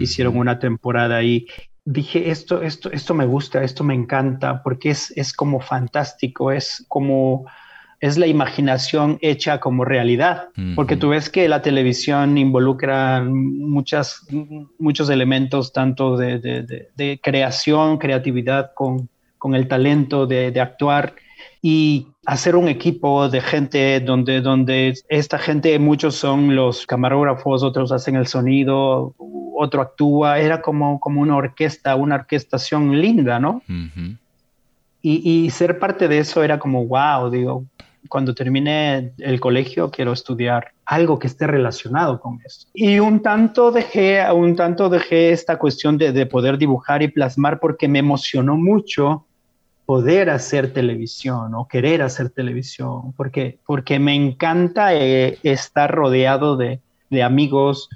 Hicieron 0.00 0.36
una 0.36 0.58
temporada 0.58 1.16
ahí 1.16 1.46
dije, 1.84 2.30
esto, 2.30 2.62
esto, 2.62 2.90
esto 2.90 3.14
me 3.14 3.24
gusta, 3.24 3.62
esto 3.62 3.84
me 3.84 3.94
encanta, 3.94 4.64
porque 4.64 4.90
es, 4.90 5.12
es 5.16 5.32
como 5.32 5.60
fantástico, 5.60 6.50
es 6.50 6.84
como 6.88 7.46
es 8.00 8.18
la 8.18 8.26
imaginación 8.26 9.18
hecha 9.22 9.58
como 9.58 9.84
realidad, 9.84 10.48
porque 10.74 10.96
tú 10.96 11.10
ves 11.10 11.30
que 11.30 11.48
la 11.48 11.62
televisión 11.62 12.36
involucra 12.36 13.22
muchas, 13.22 14.26
muchos 14.78 15.08
elementos, 15.08 15.72
tanto 15.72 16.16
de, 16.16 17.20
creación, 17.22 17.98
creatividad 17.98 18.72
con, 18.74 19.08
el 19.54 19.68
talento 19.68 20.26
de, 20.26 20.60
actuar 20.60 21.14
y 21.62 22.08
hacer 22.26 22.56
un 22.56 22.68
equipo 22.68 23.28
de 23.28 23.40
gente 23.40 24.00
donde, 24.00 24.40
donde 24.40 24.94
esta 25.08 25.38
gente, 25.38 25.78
muchos 25.78 26.16
son 26.16 26.54
los 26.54 26.86
camarógrafos, 26.86 27.62
otros 27.62 27.92
hacen 27.92 28.16
el 28.16 28.26
sonido, 28.26 29.14
otro 29.54 29.80
actúa, 29.80 30.38
era 30.38 30.60
como, 30.60 31.00
como 31.00 31.22
una 31.22 31.36
orquesta, 31.36 31.96
una 31.96 32.16
orquestación 32.16 33.00
linda, 33.00 33.38
¿no? 33.38 33.62
y, 35.00 35.46
y, 35.46 35.50
ser 35.50 35.78
parte 35.78 36.08
de 36.08 36.18
eso 36.18 36.42
era 36.42 36.58
como, 36.58 36.84
wow, 36.84 37.30
digo, 37.30 37.64
cuando 38.08 38.34
termine 38.34 39.12
el 39.18 39.40
colegio 39.40 39.90
quiero 39.90 40.12
estudiar 40.12 40.72
algo 40.84 41.18
que 41.18 41.26
esté 41.26 41.46
relacionado 41.46 42.20
con 42.20 42.40
eso. 42.44 42.68
Y 42.72 42.98
un 42.98 43.20
tanto 43.20 43.72
dejé, 43.72 44.30
un 44.32 44.56
tanto 44.56 44.88
dejé 44.88 45.32
esta 45.32 45.58
cuestión 45.58 45.98
de, 45.98 46.26
poder 46.26 46.58
dibujar 46.58 47.02
y 47.02 47.08
plasmar 47.08 47.58
porque 47.58 47.88
me 47.88 47.98
emocionó 47.98 48.56
mucho 48.56 49.26
poder 49.84 50.30
hacer 50.30 50.72
televisión 50.72 51.54
o 51.54 51.68
querer 51.68 52.02
hacer 52.02 52.30
televisión, 52.30 53.12
porque, 53.16 53.58
porque 53.64 53.98
me 53.98 54.14
encanta 54.14 54.94
eh, 54.94 55.38
estar 55.44 55.92
rodeado 55.92 56.56
de, 56.56 56.80
amigos, 57.22 57.88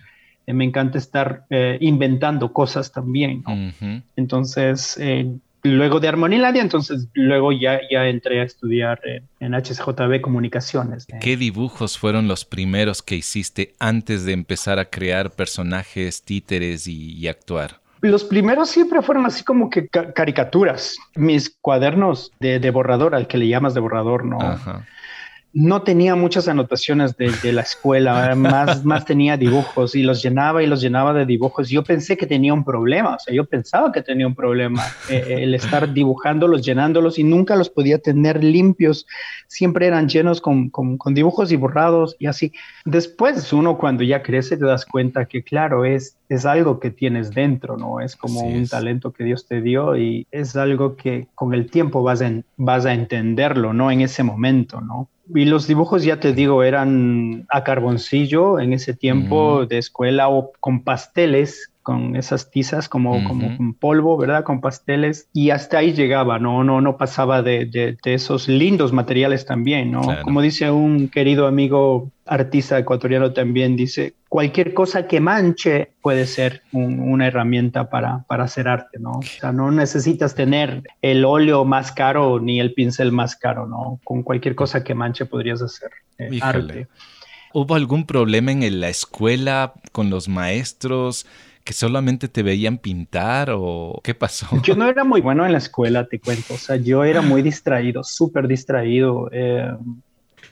eh, 0.46 0.52
me 0.52 0.64
encanta 0.64 0.98
estar 0.98 1.44
eh, 1.50 1.78
inventando 1.80 2.52
cosas 2.52 2.92
también. 2.92 3.42
Entonces, 4.14 4.96
luego 5.62 6.00
de 6.00 6.08
Armonilandia, 6.08 6.62
entonces 6.62 7.08
luego 7.14 7.52
ya, 7.52 7.80
ya 7.90 8.06
entré 8.06 8.40
a 8.40 8.44
estudiar 8.44 9.00
en, 9.38 9.54
HSJB 9.54 10.20
Comunicaciones. 10.20 11.06
¿Qué 11.20 11.36
dibujos 11.36 11.98
fueron 11.98 12.28
los 12.28 12.44
primeros 12.44 13.02
que 13.02 13.16
hiciste 13.16 13.74
antes 13.78 14.24
de 14.24 14.32
empezar 14.32 14.78
a 14.78 14.86
crear 14.86 15.30
personajes, 15.30 16.22
títeres 16.22 16.86
y, 16.86 17.26
actuar? 17.28 17.80
Los 18.00 18.24
primeros 18.24 18.70
siempre 18.70 19.02
fueron 19.02 19.26
así 19.26 19.44
como 19.44 19.68
que 19.68 19.88
caricaturas. 19.88 20.96
Mis 21.14 21.50
cuadernos 21.60 22.32
de, 22.40 22.58
de, 22.58 22.70
borrador, 22.70 23.14
al 23.14 23.26
que 23.26 23.36
le 23.36 23.48
llamas 23.48 23.74
de 23.74 23.80
borrador, 23.80 24.24
¿no? 24.24 24.40
Ajá 24.40 24.86
no 25.52 25.82
tenía 25.82 26.14
muchas 26.14 26.46
anotaciones 26.46 27.16
de, 27.16 27.52
la 27.52 27.62
escuela, 27.62 28.34
más, 28.36 28.84
más 28.84 29.04
tenía 29.04 29.36
dibujos 29.36 29.94
y 29.96 30.02
los 30.02 30.22
llenaba 30.22 30.62
y 30.62 30.66
los 30.66 30.80
llenaba 30.80 31.12
de 31.12 31.26
dibujos. 31.26 31.68
Yo 31.68 31.82
pensé 31.82 32.16
que 32.16 32.26
tenía 32.26 32.54
un 32.54 32.64
problema, 32.64 33.16
o 33.16 33.18
sea, 33.18 33.34
yo 33.34 33.44
pensaba 33.44 33.90
que 33.90 34.02
tenía 34.02 34.26
un 34.26 34.34
problema 34.34 34.84
eh, 35.08 35.24
eh, 35.26 35.42
el 35.42 35.54
estar 35.54 35.92
dibujándolos, 35.92 36.62
llenándolos 36.62 37.18
y 37.18 37.24
nunca 37.24 37.56
los 37.56 37.68
podía 37.68 37.98
tener 37.98 38.44
limpios, 38.44 39.06
siempre 39.48 39.86
eran 39.86 40.08
llenos 40.08 40.40
con, 40.40 40.70
dibujos 41.06 41.50
y 41.50 41.56
borrados 41.56 42.14
y 42.18 42.26
así. 42.26 42.52
Después 42.84 43.52
uno 43.52 43.76
cuando 43.76 44.04
ya 44.04 44.22
crece 44.22 44.56
te 44.56 44.64
das 44.64 44.86
cuenta 44.86 45.24
que 45.26 45.42
claro, 45.42 45.84
es, 45.84 46.16
es 46.28 46.46
algo 46.46 46.78
que 46.78 46.90
tienes 46.90 47.32
dentro, 47.32 47.76
¿no? 47.76 48.00
Es 48.00 48.14
como 48.14 48.42
un 48.42 48.68
talento 48.68 49.12
que 49.12 49.24
Dios 49.24 49.46
te 49.48 49.60
dio 49.60 49.96
y 49.96 50.26
es 50.30 50.54
algo 50.54 50.96
que 50.96 51.26
con 51.34 51.54
el 51.54 51.68
tiempo 51.70 52.04
vas 52.04 52.22
a, 52.22 52.30
vas 52.56 52.86
a 52.86 52.94
entenderlo, 52.94 53.72
¿no? 53.72 53.90
En 53.90 54.00
ese 54.02 54.22
momento, 54.22 54.80
¿no? 54.80 55.08
Y 55.34 55.44
los 55.44 55.66
dibujos, 55.66 56.04
ya 56.04 56.18
te 56.18 56.32
digo, 56.32 56.62
eran 56.62 57.46
a 57.48 57.62
carboncillo 57.62 58.58
en 58.58 58.72
ese 58.72 58.94
tiempo 58.94 59.66
de 59.66 59.78
escuela 59.78 60.28
o 60.28 60.52
con 60.58 60.82
pasteles 60.82 61.69
con 61.82 62.14
esas 62.16 62.50
tizas 62.50 62.88
como, 62.88 63.24
como 63.24 63.56
con 63.56 63.74
polvo, 63.74 64.16
¿verdad? 64.16 64.44
Con 64.44 64.60
pasteles 64.60 65.28
y 65.32 65.50
hasta 65.50 65.78
ahí 65.78 65.92
llegaba, 65.92 66.38
no, 66.38 66.62
no, 66.62 66.80
no 66.80 66.96
pasaba 66.96 67.42
de, 67.42 67.66
de, 67.66 67.96
esos 68.04 68.48
lindos 68.48 68.92
materiales 68.92 69.46
también, 69.46 69.90
¿no? 69.90 70.02
Como 70.22 70.42
dice 70.42 70.70
un 70.70 71.08
querido 71.08 71.46
amigo 71.46 72.10
artista 72.26 72.78
ecuatoriano 72.78 73.32
también, 73.32 73.76
dice, 73.76 74.14
cualquier 74.28 74.74
cosa 74.74 75.08
que 75.08 75.20
manche 75.20 75.90
puede 76.02 76.26
ser 76.26 76.62
una 76.72 77.26
herramienta 77.26 77.90
para, 77.90 78.24
para 78.28 78.44
hacer 78.44 78.68
arte, 78.68 78.98
¿no? 79.00 79.12
O 79.12 79.22
sea, 79.22 79.52
no 79.52 79.70
necesitas 79.70 80.34
tener 80.34 80.84
el 81.02 81.24
óleo 81.24 81.64
más 81.64 81.92
caro 81.92 82.38
ni 82.40 82.60
el 82.60 82.72
pincel 82.74 83.10
más 83.10 83.36
caro, 83.36 83.66
¿no? 83.66 83.98
Con 84.04 84.22
cualquier 84.22 84.54
cosa 84.54 84.84
que 84.84 84.94
manche 84.94 85.26
podrías 85.26 85.62
hacer 85.62 85.90
eh, 86.18 86.38
arte. 86.42 86.88
¿Hubo 87.52 87.74
algún 87.74 88.06
problema 88.06 88.52
en 88.52 88.80
la 88.80 88.88
escuela 88.88 89.72
con 89.90 90.08
los 90.08 90.28
maestros? 90.28 91.26
Que 91.70 91.74
solamente 91.74 92.26
te 92.26 92.42
veían 92.42 92.78
pintar 92.78 93.52
o 93.54 94.00
qué 94.02 94.12
pasó? 94.12 94.48
Yo 94.64 94.74
no 94.74 94.88
era 94.88 95.04
muy 95.04 95.20
bueno 95.20 95.46
en 95.46 95.52
la 95.52 95.58
escuela, 95.58 96.04
te 96.04 96.18
cuento. 96.18 96.54
O 96.54 96.56
sea, 96.56 96.74
yo 96.74 97.04
era 97.04 97.22
muy 97.22 97.42
distraído, 97.42 98.02
súper 98.02 98.48
distraído. 98.48 99.28
Eh, 99.30 99.72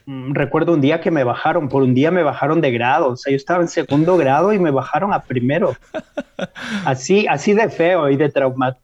mm, 0.05 0.33
recuerdo 0.33 0.73
un 0.73 0.79
día 0.79 1.01
que 1.01 1.11
me 1.11 1.25
bajaron, 1.25 1.67
por 1.67 1.83
un 1.83 1.93
día 1.93 2.09
me 2.09 2.23
bajaron 2.23 2.61
de 2.61 2.71
grado. 2.71 3.09
O 3.09 3.17
sea, 3.17 3.31
yo 3.31 3.35
estaba 3.35 3.61
en 3.61 3.67
segundo 3.67 4.15
grado 4.15 4.53
y 4.53 4.59
me 4.59 4.71
bajaron 4.71 5.11
a 5.11 5.23
primero. 5.23 5.75
Así, 6.85 7.27
así 7.27 7.51
de 7.51 7.69
feo 7.69 8.09
y 8.09 8.15
de 8.15 8.31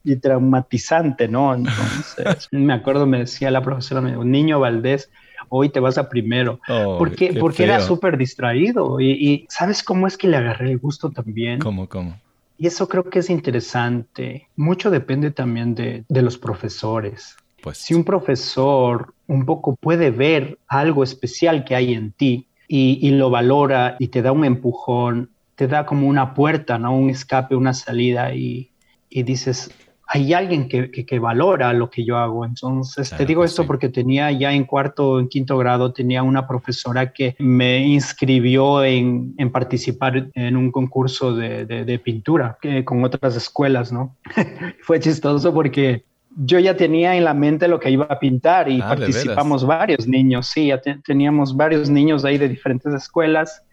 y 0.03 0.17
traumatizante, 0.17 1.29
¿no? 1.29 1.55
Entonces, 1.55 2.49
me 2.51 2.73
acuerdo, 2.73 3.05
me 3.05 3.19
decía 3.19 3.49
la 3.49 3.61
profesora, 3.61 4.01
un 4.01 4.29
niño 4.29 4.59
Valdés, 4.59 5.09
hoy 5.47 5.69
te 5.69 5.79
vas 5.79 5.97
a 5.97 6.09
primero. 6.09 6.59
porque 6.97 7.37
porque 7.39 7.63
era 7.63 7.79
súper 7.79 8.17
distraído. 8.17 8.99
Y, 8.99 9.45
¿sabes 9.47 9.83
cómo 9.83 10.05
es 10.05 10.17
que 10.17 10.27
le 10.27 10.35
agarré 10.35 10.71
el 10.71 10.79
gusto 10.79 11.11
también? 11.11 11.59
¿Cómo, 11.59 11.87
cómo? 11.87 12.24
Y 12.57 12.67
eso 12.67 12.87
creo 12.87 13.03
que 13.03 13.19
es 13.19 13.29
interesante. 13.29 14.49
Mucho 14.55 14.89
depende 14.89 15.31
también 15.31 15.75
de, 15.75 16.05
los 16.09 16.37
profesores. 16.37 17.35
Pues. 17.61 17.77
Si 17.77 17.93
un 17.93 18.03
profesor 18.03 19.13
un 19.27 19.45
poco 19.45 19.75
puede 19.75 20.11
ver 20.11 20.59
algo 20.67 21.03
especial 21.03 21.65
que 21.65 21.75
hay 21.75 21.93
en 21.93 22.11
ti 22.11 22.47
y, 22.67 22.99
y, 23.01 23.11
lo 23.11 23.29
valora 23.29 23.97
y 23.99 24.07
te 24.09 24.21
da 24.21 24.31
un 24.31 24.45
empujón, 24.45 25.31
te 25.55 25.67
da 25.67 25.85
como 25.85 26.07
una 26.07 26.33
puerta, 26.33 26.77
¿no? 26.77 26.95
Un 26.95 27.09
escape, 27.09 27.55
una 27.55 27.73
salida 27.73 28.33
y, 28.35 28.71
y 29.09 29.23
dices, 29.23 29.71
hay 30.07 30.33
alguien 30.33 30.67
que, 30.67 30.91
que, 30.91 31.19
valora 31.19 31.73
lo 31.73 31.89
que 31.89 32.05
yo 32.05 32.17
hago. 32.17 32.45
Entonces, 32.45 33.09
te 33.09 33.25
digo 33.25 33.43
esto 33.43 33.65
porque 33.65 33.89
tenía 33.89 34.31
ya 34.31 34.53
en 34.53 34.65
cuarto, 34.65 35.19
en 35.19 35.27
quinto 35.27 35.57
grado, 35.57 35.93
tenía 35.93 36.23
una 36.23 36.47
profesora 36.47 37.11
que 37.11 37.35
me 37.39 37.85
inscribió 37.85 38.83
en, 38.83 39.33
en 39.37 39.51
participar 39.51 40.29
en 40.33 40.57
un 40.57 40.71
concurso 40.71 41.35
de, 41.35 41.65
de, 41.65 41.99
pintura 41.99 42.57
con 42.83 43.03
otras 43.03 43.35
escuelas, 43.35 43.91
¿no? 43.91 44.15
Fue 44.83 44.99
chistoso 44.99 45.53
porque 45.53 46.03
yo 46.35 46.59
ya 46.59 46.75
tenía 46.75 47.15
en 47.15 47.23
la 47.23 47.33
mente 47.33 47.67
lo 47.67 47.79
que 47.79 47.89
iba 47.89 48.05
a 48.05 48.19
pintar 48.19 48.69
y 48.69 48.81
ah, 48.81 48.89
participamos 48.89 49.65
varios 49.65 50.07
niños, 50.07 50.47
sí, 50.47 50.67
ya 50.67 50.81
teníamos 51.03 51.55
varios 51.55 51.89
niños 51.89 52.25
ahí 52.25 52.37
de 52.37 52.49
diferentes 52.49 52.93
escuelas 52.93 53.64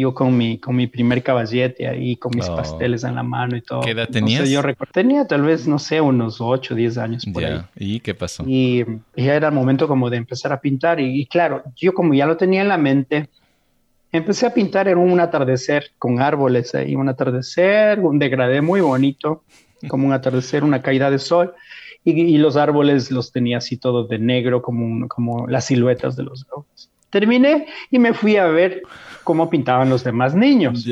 yo 0.00 0.12
con 0.12 0.36
mi, 0.36 0.58
con 0.58 0.76
mi 0.76 0.86
primer 0.86 1.22
caballete 1.22 1.88
ahí, 1.88 2.16
con 2.16 2.32
mis 2.34 2.46
pasteles 2.48 3.02
en 3.04 3.14
la 3.14 3.22
mano 3.22 3.56
y 3.56 3.62
todo. 3.62 3.80
¿Qué 3.80 3.92
edad 3.92 4.08
tenías? 4.08 4.48
yo 4.48 4.62
tenía 4.92 5.26
tal 5.26 5.42
vez, 5.42 5.66
no 5.66 5.78
sé, 5.78 6.00
unos 6.00 6.40
8 6.40 6.74
o 6.74 6.76
10 6.76 6.98
años 6.98 7.24
por 7.32 7.44
ahí. 7.44 7.62
¿Y 7.76 8.00
qué 8.00 8.14
pasó? 8.14 8.44
Y, 8.46 8.84
ya 9.16 9.34
era 9.34 9.48
el 9.48 9.54
momento 9.54 9.88
como 9.88 10.10
de 10.10 10.18
empezar 10.18 10.52
a 10.52 10.60
pintar. 10.60 11.00
Y, 11.00 11.24
claro, 11.26 11.62
yo 11.76 11.94
como 11.94 12.12
ya 12.12 12.26
lo 12.26 12.36
tenía 12.36 12.60
en 12.60 12.68
la 12.68 12.76
mente, 12.76 13.30
empecé 14.12 14.44
a 14.44 14.52
pintar 14.52 14.86
en 14.88 14.98
un 14.98 15.18
atardecer 15.18 15.92
con 15.98 16.20
árboles 16.20 16.74
ahí, 16.74 16.94
un 16.94 17.08
atardecer, 17.08 17.98
un 18.00 18.18
degradé 18.18 18.60
muy 18.60 18.82
bonito, 18.82 19.44
como 19.88 20.06
un 20.06 20.12
atardecer, 20.12 20.62
una 20.62 20.82
caída 20.82 21.10
de 21.10 21.18
sol. 21.18 21.54
Y, 22.04 22.36
los 22.36 22.56
árboles 22.56 23.10
los 23.10 23.32
tenía 23.32 23.58
así 23.58 23.78
todos 23.78 24.08
de 24.10 24.18
negro, 24.18 24.60
como, 24.60 25.08
como 25.08 25.48
las 25.48 25.64
siluetas 25.64 26.16
de 26.16 26.22
los 26.22 26.44
árboles. 26.50 26.90
Terminé 27.16 27.64
y 27.90 27.98
me 27.98 28.12
fui 28.12 28.36
a 28.36 28.44
ver 28.44 28.82
cómo 29.24 29.48
pintaban 29.48 29.88
los 29.88 30.04
demás 30.04 30.34
niños, 30.34 30.86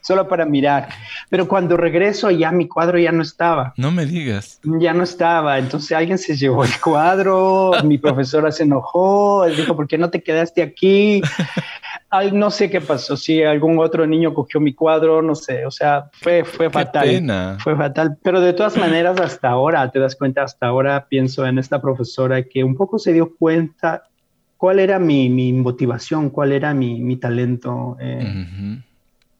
solo 0.00 0.26
para 0.26 0.44
mirar. 0.44 0.88
Pero 1.30 1.46
cuando 1.46 1.76
regreso 1.76 2.28
ya 2.32 2.50
mi 2.50 2.66
cuadro 2.66 2.98
ya 2.98 3.12
no 3.12 3.22
estaba. 3.22 3.72
No 3.76 3.92
me 3.92 4.04
digas. 4.04 4.58
Ya 4.64 4.92
no 4.92 5.04
estaba. 5.04 5.60
Entonces 5.60 5.92
alguien 5.92 6.18
se 6.18 6.36
llevó 6.36 6.64
el 6.64 6.72
cuadro, 6.80 7.70
mi 7.84 7.98
profesora 7.98 8.50
se 8.50 8.64
enojó, 8.64 9.46
dijo, 9.46 9.76
¿por 9.76 9.86
qué 9.86 9.96
no 9.96 10.10
te 10.10 10.24
quedaste 10.24 10.60
aquí? 10.60 11.22
Ay, 12.10 12.32
no 12.32 12.50
sé 12.50 12.68
qué 12.68 12.80
pasó, 12.80 13.16
si 13.16 13.44
algún 13.44 13.78
otro 13.78 14.08
niño 14.08 14.34
cogió 14.34 14.60
mi 14.60 14.74
cuadro, 14.74 15.22
no 15.22 15.36
sé, 15.36 15.66
o 15.66 15.70
sea, 15.70 16.10
fue, 16.12 16.44
fue 16.44 16.68
fatal. 16.68 17.06
Pena. 17.06 17.58
Fue 17.60 17.76
fatal, 17.76 18.16
pero 18.22 18.40
de 18.40 18.52
todas 18.52 18.76
maneras 18.76 19.20
hasta 19.20 19.50
ahora, 19.50 19.88
te 19.90 20.00
das 20.00 20.16
cuenta, 20.16 20.42
hasta 20.42 20.66
ahora 20.66 21.06
pienso 21.08 21.46
en 21.46 21.58
esta 21.58 21.80
profesora 21.80 22.42
que 22.42 22.64
un 22.64 22.76
poco 22.76 22.98
se 22.98 23.12
dio 23.12 23.34
cuenta 23.36 24.04
cuál 24.56 24.78
era 24.78 24.98
mi, 24.98 25.28
mi 25.28 25.52
motivación, 25.52 26.30
cuál 26.30 26.52
era 26.52 26.74
mi, 26.74 27.00
mi 27.00 27.16
talento. 27.16 27.96
Eh, 28.00 28.80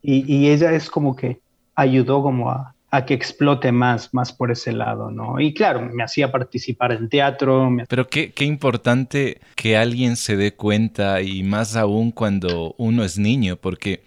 y, 0.01 0.33
y, 0.33 0.49
ella 0.49 0.73
es 0.73 0.89
como 0.89 1.15
que 1.15 1.39
ayudó 1.75 2.21
como 2.21 2.51
a, 2.51 2.75
a, 2.91 3.05
que 3.05 3.13
explote 3.13 3.71
más, 3.71 4.13
más 4.13 4.31
por 4.31 4.51
ese 4.51 4.71
lado, 4.71 5.09
¿no? 5.11 5.39
Y 5.39 5.53
claro, 5.53 5.81
me 5.81 6.03
hacía 6.03 6.31
participar 6.31 6.91
en 6.91 7.09
teatro. 7.09 7.75
Pero 7.87 8.07
qué, 8.07 8.31
qué 8.31 8.45
importante 8.45 9.41
que 9.55 9.77
alguien 9.77 10.15
se 10.15 10.37
dé 10.37 10.53
cuenta 10.53 11.21
y 11.21 11.43
más 11.43 11.75
aún 11.75 12.11
cuando 12.11 12.75
uno 12.77 13.03
es 13.03 13.17
niño, 13.17 13.55
porque 13.55 14.03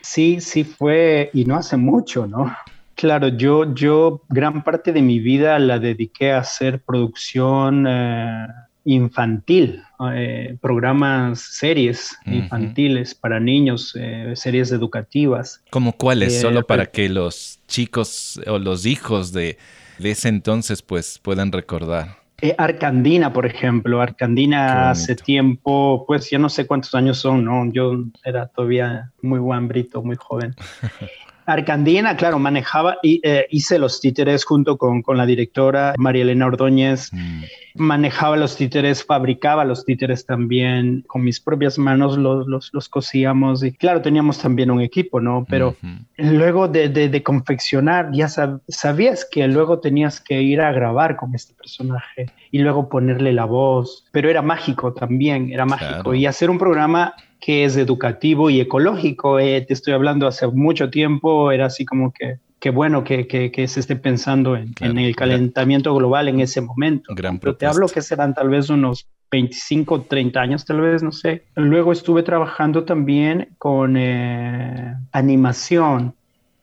Sí, 0.01 0.41
sí 0.41 0.63
fue, 0.63 1.29
y 1.33 1.45
no 1.45 1.55
hace 1.55 1.77
mucho, 1.77 2.25
¿no? 2.25 2.55
Claro, 2.95 3.29
yo, 3.29 3.73
yo 3.73 4.23
gran 4.29 4.63
parte 4.63 4.93
de 4.93 5.01
mi 5.01 5.19
vida 5.19 5.57
la 5.59 5.79
dediqué 5.79 6.31
a 6.31 6.39
hacer 6.39 6.81
producción 6.81 7.85
eh, 7.87 8.47
infantil, 8.85 9.81
eh, 10.13 10.57
programas, 10.61 11.39
series 11.39 12.17
infantiles 12.25 13.15
para 13.15 13.39
niños, 13.39 13.95
eh, 13.99 14.33
series 14.35 14.71
educativas. 14.71 15.63
¿Como 15.69 15.93
cuáles? 15.93 16.41
Solo 16.41 16.65
para 16.65 16.87
que 16.87 17.09
los 17.09 17.59
chicos 17.67 18.39
o 18.47 18.59
los 18.59 18.85
hijos 18.85 19.31
de, 19.31 19.57
de 19.99 20.11
ese 20.11 20.29
entonces 20.29 20.81
pues 20.81 21.19
puedan 21.19 21.51
recordar. 21.51 22.21
Arcandina, 22.57 23.31
por 23.31 23.45
ejemplo, 23.45 24.01
Arcandina 24.01 24.89
hace 24.89 25.15
tiempo, 25.15 26.05
pues 26.07 26.29
ya 26.31 26.39
no 26.39 26.49
sé 26.49 26.65
cuántos 26.65 26.95
años 26.95 27.19
son, 27.19 27.45
¿no? 27.45 27.71
Yo 27.71 28.05
era 28.23 28.47
todavía 28.47 29.11
muy 29.21 29.37
guambrito, 29.37 30.01
muy 30.01 30.15
joven. 30.15 30.55
Arcandina, 31.53 32.15
claro, 32.15 32.39
manejaba 32.39 32.97
y 33.01 33.19
eh, 33.23 33.47
hice 33.49 33.79
los 33.79 33.99
títeres 34.01 34.43
junto 34.45 34.77
con, 34.77 35.01
con 35.01 35.17
la 35.17 35.25
directora 35.25 35.93
María 35.97 36.23
Elena 36.23 36.47
Ordóñez. 36.47 37.11
Mm. 37.11 37.43
Manejaba 37.75 38.35
los 38.35 38.57
títeres, 38.57 39.03
fabricaba 39.03 39.63
los 39.63 39.85
títeres 39.85 40.25
también 40.25 41.03
con 41.07 41.23
mis 41.23 41.39
propias 41.39 41.77
manos, 41.77 42.17
los, 42.17 42.45
los, 42.47 42.69
los 42.73 42.89
cosíamos 42.89 43.63
y 43.63 43.71
claro, 43.71 44.01
teníamos 44.01 44.39
también 44.39 44.71
un 44.71 44.81
equipo, 44.81 45.21
¿no? 45.21 45.45
Pero 45.49 45.75
luego 46.17 46.67
de, 46.67 46.89
de, 46.89 47.23
confeccionar, 47.23 48.09
ya 48.11 48.27
sabías 48.27 49.25
que 49.29 49.47
luego 49.47 49.79
tenías 49.79 50.19
que 50.19 50.41
ir 50.41 50.59
a 50.59 50.73
grabar 50.73 51.15
con 51.15 51.33
este 51.33 51.53
personaje 51.53 52.25
y 52.51 52.59
luego 52.59 52.89
ponerle 52.89 53.31
la 53.31 53.45
voz, 53.45 54.05
pero 54.11 54.29
era 54.29 54.41
mágico 54.41 54.93
también, 54.93 55.51
era 55.51 55.65
mágico. 55.65 56.13
Y 56.13 56.25
hacer 56.25 56.49
un 56.49 56.57
programa 56.57 57.13
que 57.41 57.65
es 57.65 57.75
educativo 57.75 58.49
y 58.49 58.61
ecológico. 58.61 59.39
Eh, 59.39 59.61
te 59.61 59.73
estoy 59.73 59.93
hablando 59.93 60.27
hace 60.27 60.47
mucho 60.47 60.89
tiempo, 60.89 61.51
era 61.51 61.65
así 61.65 61.83
como 61.83 62.13
que, 62.13 62.37
qué 62.59 62.69
bueno 62.69 63.03
que, 63.03 63.27
que, 63.27 63.67
se 63.67 63.79
esté 63.79 63.95
pensando 63.95 64.55
en, 64.55 64.97
el 64.97 65.15
calentamiento 65.15 65.93
global 65.95 66.27
en 66.27 66.39
ese 66.39 66.61
momento. 66.61 67.13
Pero 67.15 67.55
te 67.55 67.65
hablo 67.65 67.87
que 67.87 68.03
serán 68.03 68.35
tal 68.35 68.49
vez 68.49 68.69
unos 68.69 69.07
25, 69.31 70.03
30 70.03 70.39
años, 70.39 70.65
tal 70.65 70.81
vez, 70.81 71.01
no 71.01 71.11
sé. 71.11 71.43
Luego 71.55 71.91
estuve 71.91 72.21
trabajando 72.21 72.83
también 72.83 73.49
con 73.57 73.97
eh, 73.97 74.93
animación. 75.11 76.13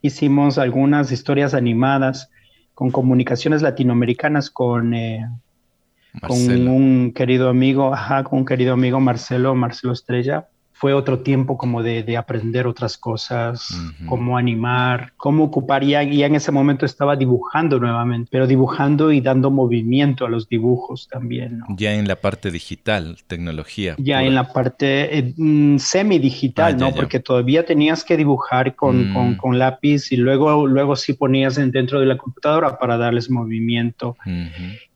Hicimos 0.01 0.59
algunas 0.59 1.11
historias 1.11 1.55
animadas 1.55 2.31
con 2.75 2.91
comunicaciones 2.91 3.63
latinoamericanas 3.63 4.51
con... 4.51 4.95
Eh, 4.95 5.27
con 6.27 6.69
un 6.69 7.13
querido 7.13 7.49
amigo, 7.49 7.93
ajá, 7.93 8.25
con 8.25 8.41
un 8.41 8.45
querido 8.45 8.73
amigo 8.73 8.99
Marcelo, 8.99 9.55
Marcelo 9.55 9.93
Estrella, 9.93 10.49
fue 10.79 10.95
otro 10.95 11.19
tiempo 11.19 11.59
como 11.59 11.83
de, 11.83 12.17
aprender 12.17 12.69
otras 12.69 12.97
cosas, 12.97 13.77
cómo 14.07 14.39
animar, 14.39 15.13
cómo 15.17 15.43
ocupar. 15.43 15.83
Ya, 15.83 16.05
ya 16.05 16.27
en 16.27 16.37
ese 16.37 16.53
momento 16.53 16.87
estaba 16.87 17.17
dibujando 17.17 17.81
nuevamente, 17.81 18.29
pero 18.31 18.47
dibujando 18.47 19.11
y 19.11 19.21
dando 19.21 19.51
movimiento 19.51 20.25
a 20.25 20.29
los 20.29 20.49
dibujos 20.49 21.09
también. 21.09 21.63
Ya 21.71 21.95
en 21.95 22.07
la 22.07 22.15
parte 22.15 22.53
digital, 22.53 23.17
tecnología. 23.27 23.97
Ya 23.99 24.23
en 24.23 24.37
la 24.37 24.53
parte 24.53 25.19
eh, 25.19 25.35
mm, 25.37 25.79
semi-digital, 25.79 26.75
ah, 26.75 26.77
¿no? 26.77 26.95
Porque 26.95 27.19
todavía 27.19 27.67
tenías 27.67 28.05
que 28.05 28.17
dibujar 28.17 28.77
con, 28.77 29.13
con, 29.13 29.31
mm. 29.33 29.37
con, 29.37 29.59
lápiz 29.59 30.13
y 30.13 30.17
luego, 30.17 30.69
luego 30.69 30.95
sí 30.95 31.13
ponías 31.13 31.57
dentro 31.57 31.99
de 31.99 32.07
la 32.07 32.17
computadora 32.17 32.79
para 32.79 32.97
darles 32.97 33.31
movimiento 33.31 34.17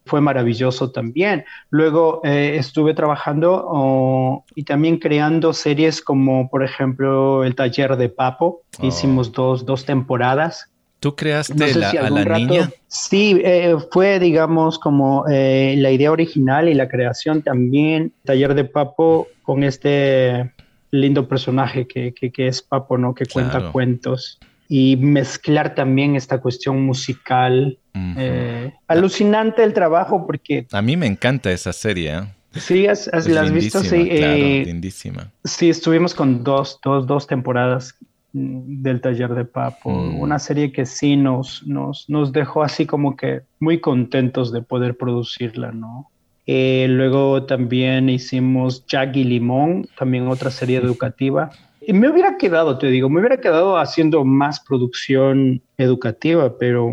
fue 0.04 0.20
maravilloso 0.20 0.90
también. 0.90 1.44
Luego 1.70 2.20
eh, 2.24 2.56
estuve 2.58 2.94
trabajando 2.94 4.44
y 4.54 4.64
también 4.64 4.98
creando 4.98 5.52
series 5.52 6.02
como, 6.02 6.48
por 6.50 6.62
ejemplo, 6.62 7.44
El 7.44 7.54
Taller 7.54 7.96
de 7.96 8.08
Papo. 8.08 8.62
Oh. 8.78 8.86
Hicimos 8.86 9.32
dos, 9.32 9.64
dos 9.64 9.84
temporadas. 9.84 10.68
¿Tú 11.00 11.16
creaste 11.16 11.74
la, 11.74 11.90
a 11.90 12.10
la 12.10 12.38
niña? 12.38 12.70
Sí, 12.86 13.40
eh, 13.44 13.74
fue, 13.90 14.20
digamos, 14.20 14.78
como 14.78 15.24
eh, 15.28 15.74
la 15.78 15.90
idea 15.90 16.12
original 16.12 16.68
y 16.68 16.74
la 16.74 16.88
creación 16.88 17.42
también. 17.42 18.12
Taller 18.24 18.54
de 18.54 18.64
Papo 18.64 19.26
con 19.42 19.64
este 19.64 20.52
lindo 20.92 21.26
personaje 21.26 21.88
que, 21.88 22.12
que, 22.14 22.46
es 22.46 22.62
Papo, 22.62 22.98
¿no? 22.98 23.14
Que 23.14 23.26
cuenta 23.26 23.72
cuentos 23.72 24.38
y 24.68 24.96
mezclar 24.96 25.74
también 25.74 26.16
esta 26.16 26.40
cuestión 26.40 26.80
musical. 26.82 27.78
Eh, 27.94 28.72
alucinante 28.88 29.62
el 29.62 29.72
trabajo 29.72 30.26
porque... 30.26 30.66
A 30.72 30.82
mí 30.82 30.96
me 30.96 31.06
encanta 31.06 31.50
esa 31.50 31.72
serie. 31.72 32.16
¿eh? 32.16 32.22
Sí, 32.52 32.86
has, 32.86 33.08
la 33.28 33.42
has 33.42 33.52
visto, 33.52 33.80
sí. 33.80 34.08
Claro, 34.08 34.34
eh, 34.34 34.62
lindísima. 34.66 35.30
Sí, 35.44 35.70
estuvimos 35.70 36.14
con 36.14 36.42
dos, 36.44 36.78
dos, 36.82 37.06
dos 37.06 37.26
temporadas 37.26 37.94
mm, 38.32 38.82
del 38.82 39.00
taller 39.00 39.34
de 39.34 39.44
Papo, 39.44 39.90
mm. 39.90 40.20
una 40.20 40.38
serie 40.38 40.72
que 40.72 40.86
sí 40.86 41.16
nos, 41.16 41.66
nos, 41.66 42.08
nos 42.08 42.32
dejó 42.32 42.62
así 42.62 42.86
como 42.86 43.16
que 43.16 43.42
muy 43.60 43.80
contentos 43.80 44.52
de 44.52 44.62
poder 44.62 44.96
producirla, 44.96 45.72
¿no? 45.72 46.08
luego 46.44 47.44
también 47.44 48.10
hicimos 48.10 48.84
Jack 48.86 49.16
y 49.16 49.24
Limón, 49.24 49.88
también 49.96 50.26
otra 50.26 50.50
serie 50.50 50.76
educativa. 50.76 51.50
Y 51.86 51.92
me 51.94 52.10
hubiera 52.10 52.36
quedado, 52.36 52.78
te 52.78 52.88
digo, 52.88 53.08
me 53.08 53.20
hubiera 53.20 53.40
quedado 53.40 53.78
haciendo 53.78 54.24
más 54.24 54.60
producción 54.60 55.62
educativa, 55.78 56.58
pero 56.58 56.90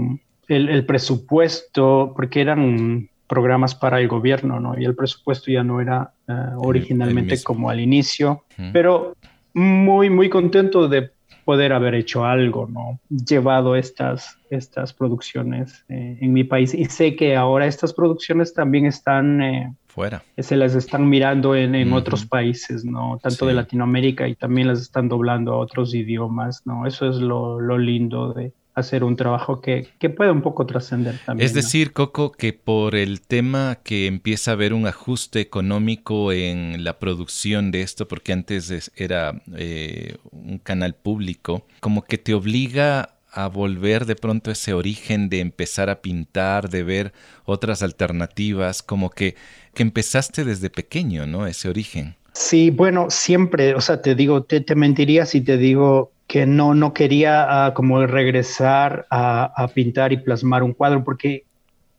el, 0.49 0.85
presupuesto, 0.85 2.13
porque 2.15 2.41
eran 2.41 3.09
programas 3.27 3.75
para 3.75 4.01
el 4.01 4.07
gobierno, 4.07 4.59
¿no? 4.59 4.79
Y 4.79 4.85
el 4.85 4.95
presupuesto 4.95 5.51
ya 5.51 5.63
no 5.63 5.79
era 5.79 6.11
eh, 6.27 6.33
originalmente 6.57 7.41
como 7.43 7.69
al 7.69 7.79
inicio, 7.79 8.43
pero 8.73 9.15
muy, 9.53 10.09
muy 10.09 10.29
contento 10.29 10.87
de 10.87 11.11
poder 11.49 11.73
haber 11.73 11.95
hecho 11.95 12.25
algo, 12.25 12.67
¿no? 12.67 12.99
Llevado 13.09 13.75
estas, 13.75 14.37
estas 14.51 14.93
producciones 14.93 15.83
eh, 15.89 16.17
en 16.21 16.31
mi 16.31 16.43
país. 16.43 16.75
Y 16.75 16.85
sé 16.85 17.15
que 17.15 17.35
ahora 17.35 17.65
estas 17.65 17.91
producciones 17.91 18.53
también 18.53 18.85
están 18.85 19.41
eh, 19.41 19.73
fuera. 19.87 20.21
Se 20.37 20.55
las 20.55 20.75
están 20.75 21.09
mirando 21.09 21.55
en, 21.55 21.91
otros 21.91 22.27
países, 22.27 22.85
¿no? 22.85 23.19
Tanto 23.23 23.47
de 23.47 23.55
Latinoamérica 23.55 24.27
y 24.27 24.35
también 24.35 24.67
las 24.67 24.79
están 24.79 25.09
doblando 25.09 25.53
a 25.53 25.57
otros 25.57 25.95
idiomas, 25.95 26.61
¿no? 26.67 26.85
Eso 26.85 27.09
es 27.09 27.15
lo, 27.15 27.59
lindo 27.79 28.31
de 28.33 28.53
hacer 28.73 29.03
un 29.03 29.15
trabajo 29.15 29.61
que, 29.61 29.89
puede 30.15 30.31
un 30.31 30.41
poco 30.41 30.65
trascender 30.65 31.19
también. 31.25 31.45
Es 31.45 31.53
decir, 31.53 31.93
Coco, 31.93 32.31
que 32.31 32.53
por 32.53 32.95
el 32.95 33.21
tema 33.21 33.79
que 33.83 34.07
empieza 34.07 34.51
a 34.51 34.53
haber 34.53 34.73
un 34.73 34.87
ajuste 34.87 35.39
económico 35.41 36.31
en 36.31 36.83
la 36.83 36.99
producción 36.99 37.71
de 37.71 37.81
esto, 37.81 38.07
porque 38.07 38.33
antes 38.33 38.91
era 38.95 39.41
eh, 39.55 40.17
un 40.31 40.59
canal 40.59 40.95
público, 40.95 41.65
como 41.79 42.03
que 42.03 42.17
te 42.17 42.33
obliga 42.33 43.15
a 43.31 43.47
volver 43.47 44.05
de 44.05 44.15
pronto 44.15 44.49
a 44.49 44.53
ese 44.53 44.73
origen 44.73 45.29
de 45.29 45.39
empezar 45.39 45.89
a 45.89 46.01
pintar, 46.01 46.69
de 46.69 46.83
ver 46.83 47.13
otras 47.45 47.83
alternativas, 47.83 48.81
como 48.81 49.11
que, 49.11 49.35
que 49.73 49.83
empezaste 49.83 50.43
desde 50.43 50.69
pequeño, 50.69 51.27
¿no? 51.27 51.45
Ese 51.45 51.69
origen. 51.69 52.15
Sí, 52.39 52.69
bueno, 52.69 53.07
siempre, 53.09 53.75
o 53.75 53.81
sea, 53.81 54.01
te 54.01 54.15
digo, 54.15 54.43
te, 54.43 54.63
mentiría 54.73 55.25
si 55.25 55.41
te 55.41 55.57
digo 55.57 56.13
que 56.25 56.45
no, 56.45 56.73
no 56.73 56.93
quería 56.93 57.65
ah, 57.65 57.73
como 57.73 58.05
regresar 58.07 59.05
a, 59.11 59.69
pintar 59.73 60.13
y 60.13 60.17
plasmar 60.17 60.63
un 60.63 60.73
cuadro, 60.73 61.03
porque 61.03 61.43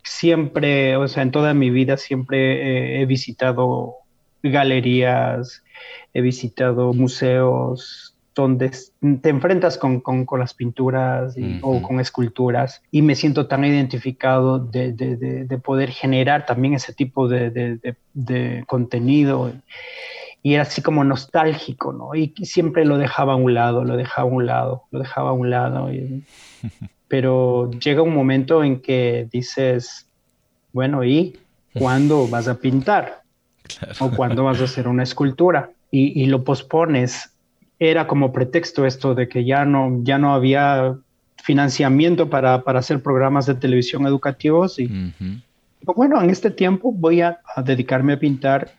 siempre, 0.02 0.96
o 0.96 1.06
sea, 1.08 1.24
en 1.24 1.30
toda 1.30 1.52
mi 1.52 1.68
vida 1.68 1.98
siempre 1.98 3.02
he 3.02 3.04
visitado 3.04 3.96
galerías, 4.42 5.62
he 6.14 6.22
visitado 6.22 6.94
museos, 6.94 8.16
donde 8.34 8.70
te 9.20 9.28
enfrentas 9.28 9.76
con, 9.76 10.02
las 10.38 10.54
pinturas 10.54 11.36
o 11.60 11.82
con 11.82 12.00
esculturas 12.00 12.82
y 12.90 13.02
me 13.02 13.14
siento 13.14 13.46
tan 13.46 13.62
identificado 13.66 14.58
de, 14.58 15.60
poder 15.62 15.90
generar 15.90 16.46
también 16.46 16.72
ese 16.72 16.94
tipo 16.94 17.28
de, 17.28 17.94
contenido 18.66 19.52
y 20.42 20.54
era 20.54 20.62
así 20.62 20.82
como 20.82 21.04
nostálgico, 21.04 21.92
¿no? 21.92 22.14
Y 22.14 22.32
siempre 22.42 22.84
lo 22.84 22.98
dejaba 22.98 23.34
a 23.34 23.36
un 23.36 23.54
lado, 23.54 23.84
lo 23.84 23.96
dejaba 23.96 24.28
a 24.28 24.32
un 24.32 24.46
lado, 24.46 24.84
lo 24.90 24.98
dejaba 24.98 25.30
a 25.30 25.32
un 25.32 25.50
lado. 25.50 25.90
pero 27.08 27.70
llega 27.72 28.02
un 28.02 28.14
momento 28.14 28.64
en 28.64 28.80
que 28.80 29.28
dices, 29.30 30.06
bueno, 30.72 31.04
¿y 31.04 31.38
cuándo 31.74 32.26
vas 32.28 32.48
a 32.48 32.54
pintar? 32.58 33.22
¿O 34.00 34.10
cuándo 34.10 34.44
vas 34.44 34.60
a 34.60 34.64
hacer 34.64 34.88
una 34.88 35.02
escultura? 35.02 35.70
Y, 35.90 36.22
y, 36.22 36.26
lo 36.26 36.44
pospones 36.44 37.32
era 37.78 38.06
como 38.06 38.32
pretexto 38.32 38.86
esto 38.86 39.14
de 39.14 39.28
que 39.28 39.44
ya 39.44 39.64
no, 39.64 40.00
ya 40.02 40.18
no 40.18 40.34
había 40.34 40.96
financiamiento 41.42 42.28
para, 42.28 42.54
hacer 42.54 43.02
programas 43.02 43.46
de 43.46 43.54
televisión 43.54 44.06
educativos. 44.06 44.78
Y 44.78 44.88
pues 45.84 45.96
bueno, 45.96 46.22
en 46.22 46.30
este 46.30 46.50
tiempo 46.50 46.92
voy 46.92 47.22
a, 47.22 47.40
dedicarme 47.64 48.14
a 48.14 48.18
pintar 48.18 48.72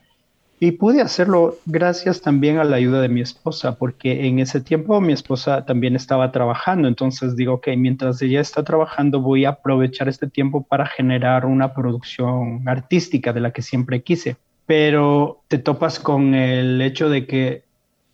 y 0.63 0.73
pude 0.73 1.01
hacerlo 1.01 1.57
gracias 1.65 2.21
también 2.21 2.59
a 2.59 2.63
la 2.63 2.75
ayuda 2.75 3.01
de 3.01 3.09
mi 3.09 3.19
esposa, 3.19 3.79
porque 3.79 4.27
en 4.27 4.37
ese 4.37 4.61
tiempo 4.61 5.01
mi 5.01 5.11
esposa 5.11 5.65
también 5.65 5.95
estaba 5.95 6.31
trabajando. 6.31 6.87
Entonces 6.87 7.35
digo, 7.35 7.61
que 7.61 7.75
mientras 7.75 8.21
ella 8.21 8.41
está 8.41 8.63
trabajando, 8.63 9.21
voy 9.21 9.45
a 9.45 9.49
aprovechar 9.49 10.07
este 10.07 10.27
tiempo 10.27 10.61
para 10.61 10.85
generar 10.85 11.47
una 11.47 11.73
producción 11.73 12.61
artística 12.69 13.33
de 13.33 13.41
la 13.41 13.49
que 13.49 13.63
siempre 13.63 14.03
quise. 14.03 14.35
Pero 14.67 15.41
te 15.47 15.57
topas 15.57 15.99
con 15.99 16.35
el 16.35 16.79
hecho 16.83 17.09
de 17.09 17.25
que 17.25 17.63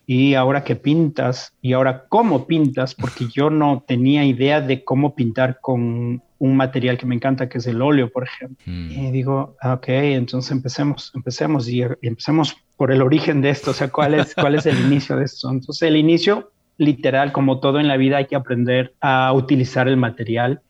y 0.10 0.36
ahora 0.36 0.64
que 0.64 0.78
pintas 0.78 1.54
y 1.62 1.74
ahora 1.74 2.06
cómo 2.08 2.48
pintas, 2.48 2.96
porque 2.96 3.28
yo 3.28 3.50
no 3.50 3.84
tenía 3.86 4.24
idea 4.24 4.62
de 4.62 4.86
cómo 4.86 5.14
pintar 5.14 5.60
con 5.60 6.24
un 6.40 6.56
material 6.56 6.98
que 6.98 7.06
me 7.06 7.16
encanta, 7.16 7.50
que 7.50 7.58
es 7.58 7.68
el 7.68 7.82
óleo, 7.82 8.10
por 8.10 8.24
ejemplo. 8.24 8.58
Mm. 8.66 8.92
Y 8.92 9.12
digo, 9.12 9.58
ah, 9.62 9.74
ok, 9.74 9.90
entonces 9.90 10.52
empecemos, 10.52 11.12
empecemos 11.14 11.68
y, 11.68 11.82
empecemos 12.02 12.56
por 12.78 12.92
el 12.92 13.02
origen 13.02 13.42
de 13.42 13.50
esto, 13.50 13.72
o 13.72 13.74
sea, 13.74 13.90
cuál 13.90 14.14
es, 14.14 14.34
cuál 14.34 14.56
es 14.56 14.66
el 14.66 14.80
inicio 14.80 15.18
de 15.18 15.26
esto. 15.26 15.52
Entonces 15.52 15.82
el 15.82 15.98
inicio 15.98 16.52
literal, 16.78 17.32
como 17.32 17.60
todo 17.60 17.80
en 17.80 17.88
la 17.88 17.98
vida, 17.98 18.18
hay 18.18 18.26
que 18.26 18.36
aprender 18.36 18.94
a 19.02 19.34
utilizar 19.34 19.88
el 19.88 19.98
material, 19.98 20.62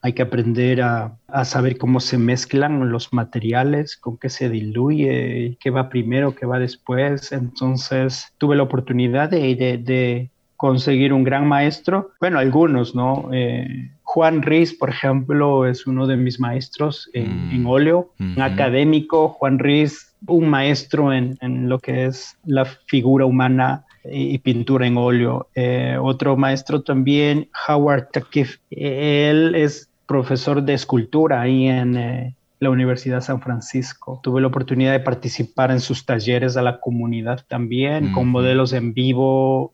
hay 0.00 0.12
que 0.12 0.22
aprender 0.22 0.82
a, 0.82 1.16
saber 1.44 1.78
cómo 1.78 2.00
se 2.00 2.18
mezclan 2.18 2.90
los 2.90 3.12
materiales, 3.12 3.96
con 3.96 4.18
qué 4.18 4.28
se 4.28 4.48
diluye, 4.48 5.56
qué 5.60 5.70
va 5.70 5.88
primero, 5.88 6.34
qué 6.34 6.46
va 6.46 6.58
después. 6.58 7.32
Entonces, 7.32 8.32
tuve 8.38 8.56
la 8.56 8.62
oportunidad 8.62 9.30
de, 9.30 10.30
conseguir 10.56 11.12
un 11.12 11.24
gran 11.24 11.48
maestro, 11.48 12.12
bueno, 12.20 12.38
algunos, 12.38 12.94
¿no? 12.94 13.30
Eh, 13.32 13.90
Juan 14.04 14.42
Riz, 14.42 14.72
por 14.72 14.90
ejemplo, 14.90 15.66
es 15.66 15.88
uno 15.88 16.06
de 16.06 16.16
mis 16.16 16.38
maestros 16.38 17.10
en, 17.14 17.62
mm. 17.62 17.66
óleo, 17.66 18.12
un 18.20 18.40
académico, 18.40 19.30
Juan 19.30 19.58
Riz, 19.58 20.14
un 20.28 20.48
maestro 20.48 21.12
en, 21.12 21.36
en, 21.40 21.68
lo 21.68 21.80
que 21.80 22.04
es 22.04 22.38
la 22.44 22.64
figura 22.64 23.26
humana 23.26 23.84
y, 24.04 24.38
pintura 24.38 24.86
en 24.86 24.96
óleo. 24.96 25.48
Eh, 25.54 25.96
otro 26.00 26.36
maestro 26.36 26.82
también, 26.82 27.48
Howard 27.68 28.08
Takif, 28.12 28.58
él 28.70 29.54
es 29.54 29.88
profesor 30.06 30.62
de 30.62 30.74
escultura 30.74 31.40
ahí 31.40 31.68
en 31.68 31.96
eh, 31.96 32.34
la 32.60 32.70
Universidad 32.70 33.16
de 33.16 33.22
San 33.22 33.40
Francisco. 33.40 34.20
Tuve 34.22 34.40
la 34.40 34.48
oportunidad 34.48 34.92
de 34.92 35.00
participar 35.00 35.70
en 35.70 35.80
sus 35.80 36.04
talleres 36.04 36.56
a 36.56 36.62
la 36.62 36.80
comunidad 36.80 37.44
también, 37.48 38.12
con 38.12 38.28
modelos 38.28 38.72
en 38.72 38.94
vivo. 38.94 39.72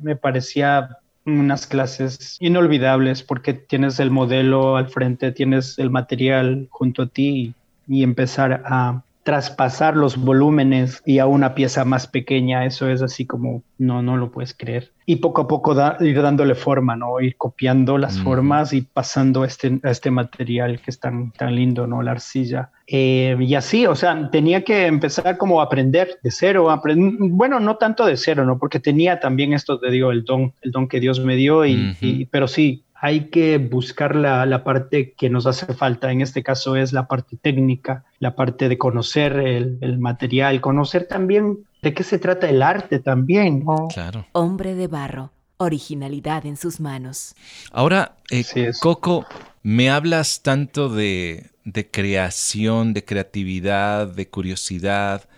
Me 0.00 0.16
parecía 0.16 0.98
unas 1.24 1.66
clases 1.66 2.36
inolvidables 2.40 3.22
porque 3.22 3.54
tienes 3.54 4.00
el 4.00 4.10
modelo 4.10 4.76
al 4.76 4.88
frente, 4.88 5.32
tienes 5.32 5.78
el 5.78 5.90
material 5.90 6.68
junto 6.70 7.02
a 7.02 7.06
ti 7.06 7.54
y 7.86 8.02
empezar 8.02 8.62
a 8.64 9.02
traspasar 9.22 9.96
los 9.96 10.16
volúmenes 10.16 11.00
y 11.06 11.18
a 11.18 11.26
una 11.26 11.54
pieza 11.54 11.84
más 11.84 12.06
pequeña, 12.06 12.66
eso 12.66 12.90
es 12.90 13.02
así 13.02 13.24
como, 13.24 13.62
no, 13.78 14.02
no 14.02 14.16
lo 14.16 14.32
puedes 14.32 14.54
creer. 14.54 14.92
Y 15.06 15.16
poco 15.16 15.42
a 15.42 15.48
poco 15.48 15.76
ir 16.00 16.22
dándole 16.22 16.54
forma, 16.54 16.96
¿no? 16.96 17.20
Ir 17.20 17.36
copiando 17.36 17.98
las 17.98 18.18
formas 18.20 18.72
y 18.72 18.82
pasando 18.82 19.44
este, 19.44 19.80
este 19.84 20.10
material 20.10 20.80
que 20.80 20.90
es 20.90 21.00
tan, 21.00 21.32
tan 21.32 21.54
lindo, 21.54 21.86
¿no? 21.86 22.02
La 22.02 22.12
arcilla. 22.12 22.70
Eh, 22.86 23.36
y 23.40 23.54
así, 23.54 23.86
o 23.86 23.94
sea, 23.94 24.30
tenía 24.30 24.62
que 24.64 24.86
empezar 24.86 25.38
como 25.38 25.60
a 25.60 25.64
aprender 25.64 26.18
de 26.22 26.30
cero, 26.30 26.68
bueno, 26.84 27.60
no 27.60 27.76
tanto 27.76 28.06
de 28.06 28.16
cero, 28.16 28.44
¿no? 28.44 28.58
Porque 28.58 28.80
tenía 28.80 29.20
también 29.20 29.52
esto, 29.52 29.78
te 29.78 29.90
digo, 29.90 30.10
el 30.10 30.24
don, 30.24 30.52
el 30.62 30.70
don 30.70 30.88
que 30.88 31.00
Dios 31.00 31.20
me 31.20 31.36
dio, 31.36 31.64
y 31.66 32.28
pero 32.30 32.48
sí, 32.48 32.84
hay 33.04 33.30
que 33.30 33.58
buscar 33.58 34.14
la, 34.14 34.62
parte 34.62 35.12
que 35.18 35.28
nos 35.28 35.48
hace 35.48 35.74
falta. 35.74 36.12
En 36.12 36.20
este 36.20 36.44
caso 36.44 36.76
es 36.76 36.92
la 36.92 37.08
parte 37.08 37.36
técnica, 37.36 38.04
la 38.20 38.36
parte 38.36 38.68
de 38.68 38.78
conocer 38.78 39.32
el, 39.40 39.98
material, 39.98 40.60
conocer 40.60 41.08
también 41.08 41.58
de 41.82 41.94
qué 41.94 42.04
se 42.04 42.20
trata 42.20 42.48
el 42.48 42.62
arte 42.62 43.00
también. 43.00 43.64
Claro. 43.92 44.26
Hombre 44.30 44.76
de 44.76 44.86
barro, 44.86 45.32
originalidad 45.56 46.46
en 46.46 46.56
sus 46.56 46.78
manos. 46.78 47.34
Ahora, 47.72 48.18
eh, 48.30 48.44
Coco, 48.80 49.26
me 49.64 49.90
hablas 49.90 50.42
tanto 50.42 50.88
de, 50.88 51.50
creación, 51.90 52.94
de 52.94 53.04
creatividad, 53.04 54.06
de 54.06 54.28
curiosidad, 54.28 55.28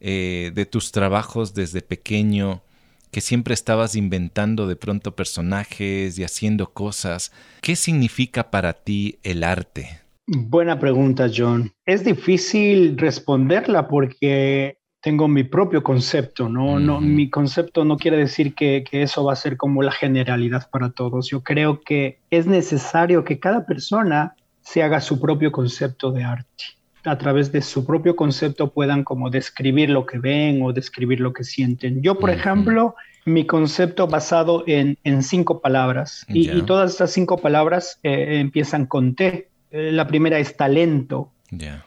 eh, 0.00 0.50
de 0.52 0.66
tus 0.66 0.90
trabajos 0.90 1.54
desde 1.54 1.82
pequeño 1.82 2.62
que 3.12 3.20
siempre 3.20 3.54
estabas 3.54 3.94
inventando 3.94 4.66
de 4.66 4.74
pronto 4.74 5.14
personajes 5.14 6.18
y 6.18 6.24
haciendo 6.24 6.72
cosas. 6.72 7.30
¿Qué 7.60 7.76
significa 7.76 8.50
para 8.50 8.72
ti 8.72 9.18
el 9.22 9.44
arte? 9.44 10.00
Buena 10.26 10.80
pregunta, 10.80 11.30
John. 11.34 11.70
Es 11.84 12.04
difícil 12.04 12.96
responderla 12.96 13.86
porque 13.86 14.78
tengo 15.02 15.28
mi 15.28 15.44
propio 15.44 15.82
concepto, 15.82 16.48
¿no? 16.48 16.78
no 16.78 17.00
mi 17.00 17.28
concepto 17.28 17.84
no 17.84 17.96
quiere 17.96 18.16
decir 18.16 18.54
que, 18.54 18.84
que, 18.88 19.02
eso 19.02 19.24
va 19.24 19.34
a 19.34 19.36
ser 19.36 19.56
como 19.56 19.82
la 19.82 19.92
generalidad 19.92 20.70
para 20.70 20.90
todos. 20.90 21.28
Yo 21.28 21.42
creo 21.42 21.80
que 21.80 22.20
es 22.30 22.46
necesario 22.46 23.24
que 23.24 23.38
cada 23.38 23.66
persona 23.66 24.36
se 24.62 24.82
haga 24.82 25.00
su 25.00 25.20
propio 25.20 25.52
concepto 25.52 26.12
de 26.12 26.24
arte 26.24 26.64
a 27.04 27.18
través 27.18 27.52
de 27.52 27.62
su 27.62 27.84
propio 27.84 28.16
concepto 28.16 28.70
puedan 28.70 29.04
como 29.04 29.30
describir 29.30 29.90
lo 29.90 30.06
que 30.06 30.18
ven 30.18 30.62
o 30.62 30.72
describir 30.72 31.20
lo 31.20 31.32
que 31.32 31.44
sienten. 31.44 32.02
Yo, 32.02 32.18
por 32.18 32.30
ejemplo, 32.30 32.94
mi 33.24 33.46
concepto 33.46 34.06
basado 34.06 34.64
en, 34.66 34.96
cinco 35.22 35.60
palabras 35.60 36.24
y, 36.28 36.62
todas 36.62 36.92
estas 36.92 37.12
cinco 37.12 37.38
palabras 37.38 37.98
eh, 38.02 38.38
empiezan 38.40 38.86
con 38.86 39.14
T. 39.14 39.48
Eh, 39.70 39.92
la 39.92 40.06
primera 40.06 40.38
es 40.38 40.56
talento. 40.56 41.30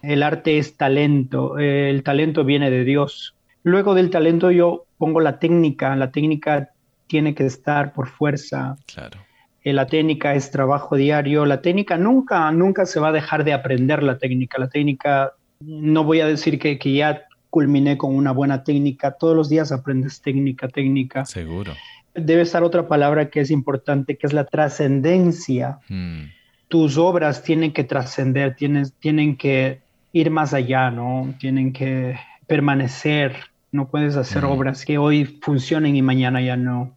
El 0.04 0.22
arte 0.22 0.60
es 0.60 0.78
talento. 0.78 1.58
el 1.58 2.04
talento 2.04 2.44
viene 2.44 2.70
de 2.70 2.84
Dios. 2.84 3.36
Luego 3.64 3.96
del 3.96 4.12
talento 4.12 4.52
yo 4.52 4.86
pongo 5.00 5.22
la 5.22 5.40
técnica. 5.40 5.96
La 5.96 6.12
técnica 6.12 6.70
tiene 7.08 7.34
que 7.34 7.46
estar 7.46 7.94
por 7.94 8.08
fuerza. 8.08 8.76
Claro. 8.86 9.25
Eh, 9.66 9.74
la 9.74 9.88
técnica 9.88 10.36
es 10.36 10.52
trabajo 10.52 10.96
diario, 10.96 11.44
la 11.44 11.60
técnica 11.60 11.98
nunca, 11.98 12.52
nunca 12.52 12.86
se 12.86 13.00
va 13.00 13.08
a 13.08 13.12
dejar 13.12 13.44
de 13.44 13.52
aprender 13.52 14.04
la 14.04 14.20
técnica, 14.20 14.60
la 14.60 14.70
técnica, 14.70 15.34
no 15.60 16.04
voy 16.04 16.20
a 16.20 16.28
decir 16.28 16.60
que, 16.60 16.78
que 16.78 16.94
ya 16.94 17.24
culminé 17.50 17.98
con 17.98 18.16
una 18.16 18.32
buena 18.32 18.64
técnica, 18.64 19.14
todos 19.14 19.36
los 19.36 19.50
días 19.50 19.72
aprendes 19.72 20.22
técnica, 20.22 20.68
técnica. 20.68 21.26
Seguro. 21.26 21.74
Debe 22.14 22.44
estar 22.44 22.64
otra 22.64 22.88
palabra 22.88 23.32
que 23.32 23.40
es 23.40 23.50
importante, 23.50 24.18
que 24.18 24.28
es 24.28 24.34
la 24.34 24.46
trascendencia. 24.46 25.80
Hmm. 25.90 26.26
Tus 26.68 27.00
obras 27.00 27.42
tienen 27.42 27.74
que 27.74 27.84
trascender, 27.84 28.56
tienen 28.56 29.36
que 29.36 29.80
ir 30.14 30.30
más 30.30 30.54
allá, 30.54 30.92
¿no? 30.92 31.34
Tienen 31.40 31.74
que 31.74 32.20
permanecer, 32.46 33.36
no 33.72 33.88
puedes 33.88 34.16
hacer 34.16 34.46
obras 34.46 34.86
que 34.86 35.00
hoy 35.00 35.26
funcionen 35.42 35.96
y 35.96 36.04
mañana 36.04 36.40
ya 36.40 36.56
no. 36.56 36.96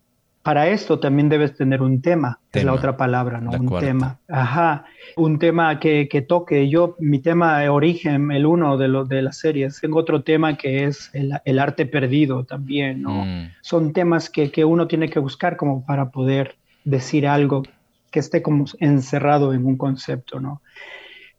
Para 0.49 0.69
esto 0.69 0.99
también 0.99 1.29
debes 1.29 1.55
tener 1.55 1.83
un 1.83 2.01
tema, 2.01 2.41
es 2.55 2.65
la 2.65 2.73
otra 2.73 2.97
palabra, 2.97 3.39
¿no? 3.39 3.51
un 3.51 3.79
tema. 3.81 4.19
Ajá, 4.29 4.87
un 5.15 5.39
tema 5.39 5.79
que, 5.79 6.09
que, 6.09 6.23
toque. 6.23 6.71
Yo, 6.71 6.97
mi 7.01 7.19
tema 7.19 7.59
de 7.59 7.69
origen, 7.69 8.33
el 8.33 8.47
uno 8.47 8.79
de, 8.79 8.89
los 8.89 9.11
de 9.11 9.21
las 9.21 9.37
series, 9.37 9.79
tengo 9.79 9.99
otro 9.99 10.23
tema 10.23 10.57
que 10.57 10.85
es 10.85 11.11
el, 11.13 11.35
el 11.45 11.59
arte 11.59 11.85
perdido 11.85 12.45
también, 12.45 13.03
¿no? 13.03 13.27
Mm. 13.27 13.51
Son 13.61 13.93
temas 13.93 14.31
que, 14.31 14.51
que 14.51 14.65
uno 14.65 14.89
tiene 14.89 15.11
que 15.11 15.19
buscar 15.19 15.59
como 15.59 15.85
para 15.85 16.09
poder 16.09 16.57
decir 16.83 17.27
algo 17.27 17.63
que 18.11 18.21
esté 18.21 18.41
como 18.41 18.65
encerrado 18.81 19.53
en 19.53 19.67
un 19.67 19.77
concepto, 19.77 20.41
¿no? 20.41 20.63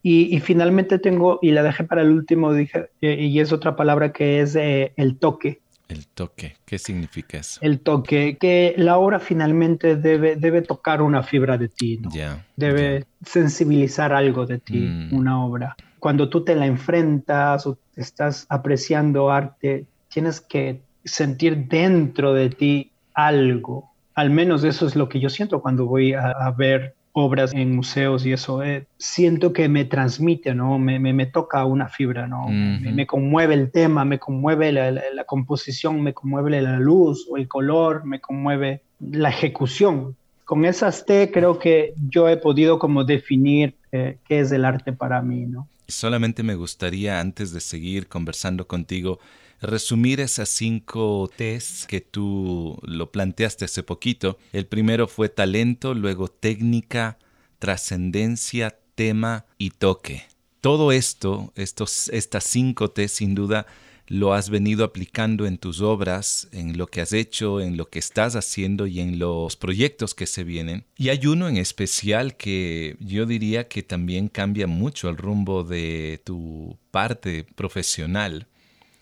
Y, 0.04 0.40
finalmente 0.42 1.00
tengo, 1.00 1.40
y 1.42 1.50
la 1.50 1.64
dejé 1.64 1.84
para 1.84 2.04
el 2.04 2.12
último, 2.12 2.54
dije, 2.54 2.92
eh, 3.02 3.26
y 3.26 3.40
es 3.40 3.52
otra 3.52 3.76
palabra 3.76 4.14
que 4.14 4.40
es 4.40 4.56
eh, 4.56 4.94
el 4.98 5.18
toque. 5.18 5.62
El 5.90 6.06
toque, 6.06 6.56
¿qué 6.66 6.78
significa 6.78 7.40
eso? 7.40 7.60
El 7.64 7.80
toque, 7.80 8.38
que 8.40 8.76
la 8.78 9.00
obra 9.00 9.20
finalmente 9.20 9.96
debe, 9.96 10.36
debe 10.36 10.62
tocar 10.62 11.02
una 11.02 11.24
fibra 11.24 11.58
de 11.58 11.68
ti, 11.68 11.98
¿no? 11.98 12.12
debe 12.56 13.08
sensibilizar 13.26 14.14
algo 14.14 14.46
de 14.46 14.60
ti, 14.60 14.78
mm. 14.78 15.14
una 15.16 15.44
obra. 15.44 15.76
Cuando 15.98 16.30
tú 16.30 16.44
te 16.46 16.56
la 16.56 16.68
enfrentas 16.68 17.66
o 17.66 17.80
estás 17.96 18.46
apreciando 18.50 19.32
arte, 19.32 19.88
tienes 20.10 20.42
que 20.42 20.80
sentir 21.04 21.68
dentro 21.68 22.34
de 22.34 22.52
ti 22.52 22.92
algo. 23.16 23.92
Al 24.14 24.30
menos 24.30 24.64
eso 24.64 24.86
es 24.86 24.96
lo 24.96 25.10
que 25.10 25.20
yo 25.20 25.30
siento 25.30 25.60
cuando 25.60 25.88
voy 25.88 26.14
a 26.14 26.54
ver 26.56 26.94
obras 27.14 27.54
en 27.54 27.76
museos 27.76 28.26
y 28.26 28.34
eso, 28.34 28.64
eh, 28.64 28.86
siento 28.98 29.54
que 29.54 29.68
me 29.68 29.86
transmite, 29.86 30.54
¿no? 30.54 30.80
Me, 30.80 31.00
me, 31.00 31.26
toca 31.26 31.66
una 31.66 31.90
fibra, 31.90 32.28
¿no? 32.28 32.48
me, 32.50 33.08
conmueve 33.08 33.56
el 33.56 33.72
tema, 33.72 34.06
me 34.06 34.20
conmueve 34.20 34.72
la, 34.72 35.24
composición, 35.26 36.02
me 36.02 36.14
conmueve 36.14 36.62
la 36.62 36.80
luz 36.80 37.28
o 37.30 37.38
el 37.38 37.48
color, 37.48 38.06
me 38.06 38.20
conmueve 38.20 38.82
la 39.00 39.30
ejecución. 39.30 40.16
Con 40.46 40.66
esas 40.66 41.06
T 41.06 41.32
creo 41.32 41.60
que 41.60 41.94
yo 42.10 42.28
he 42.28 42.38
podido 42.38 42.80
como 42.80 43.04
definir 43.04 43.76
eh, 43.92 44.18
qué 44.28 44.40
es 44.40 44.52
el 44.52 44.66
arte 44.66 44.94
para 44.94 45.22
mí, 45.22 45.46
¿no? 45.46 45.68
Solamente 45.88 46.44
me 46.44 46.56
gustaría, 46.56 47.20
antes 47.20 47.52
de 47.52 47.60
seguir 47.60 48.08
conversando 48.08 48.68
contigo, 48.68 49.20
resumir 49.62 50.20
esas 50.20 50.50
cinco 50.50 51.30
T's 51.36 51.86
que 51.88 52.02
tú 52.02 52.80
lo 52.84 53.12
planteaste 53.12 53.66
hace 53.66 53.84
poquito. 53.84 54.38
El 54.54 54.66
primero 54.66 55.08
fue 55.08 55.30
talento, 55.30 55.94
luego 55.94 56.28
técnica, 56.28 57.18
trascendencia, 57.60 58.78
tema 58.96 59.46
y 59.58 59.72
toque. 59.72 60.24
Todo 60.62 60.92
esto, 60.92 61.54
estos, 61.56 62.10
estas 62.10 62.44
cinco 62.44 62.92
T 62.92 63.08
sin 63.08 63.34
duda, 63.34 63.66
lo 64.08 64.34
has 64.34 64.50
venido 64.50 64.84
aplicando 64.84 65.46
en 65.46 65.60
tus 65.60 65.82
obras, 65.82 66.50
en 66.52 66.78
lo 66.78 66.88
que 66.88 67.00
has 67.00 67.14
hecho, 67.14 67.62
en 67.62 67.78
lo 67.78 67.90
que 67.90 68.00
estás 68.00 68.36
haciendo 68.36 68.88
y 68.88 69.00
en 69.00 69.20
los 69.20 69.56
proyectos 69.56 70.16
que 70.16 70.26
se 70.26 70.44
vienen. 70.44 70.84
Y 70.98 71.10
hay 71.10 71.28
uno 71.28 71.48
en 71.48 71.58
especial 71.58 72.36
que 72.36 72.98
yo 73.00 73.28
diría 73.28 73.68
que 73.68 73.84
también 73.84 74.28
cambia 74.28 74.66
mucho 74.66 75.10
el 75.10 75.18
rumbo 75.18 75.64
de 75.64 76.22
tu 76.26 76.78
parte 76.90 77.46
profesional 77.56 78.48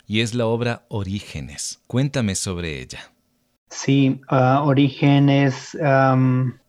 y 0.08 0.22
es 0.22 0.34
la 0.34 0.48
obra 0.48 0.86
Orígenes. 0.88 1.82
Cuéntame 1.86 2.34
sobre 2.36 2.80
ella. 2.82 3.00
Sí, 3.70 4.22
uh, 4.32 4.66
Orígenes 4.66 5.78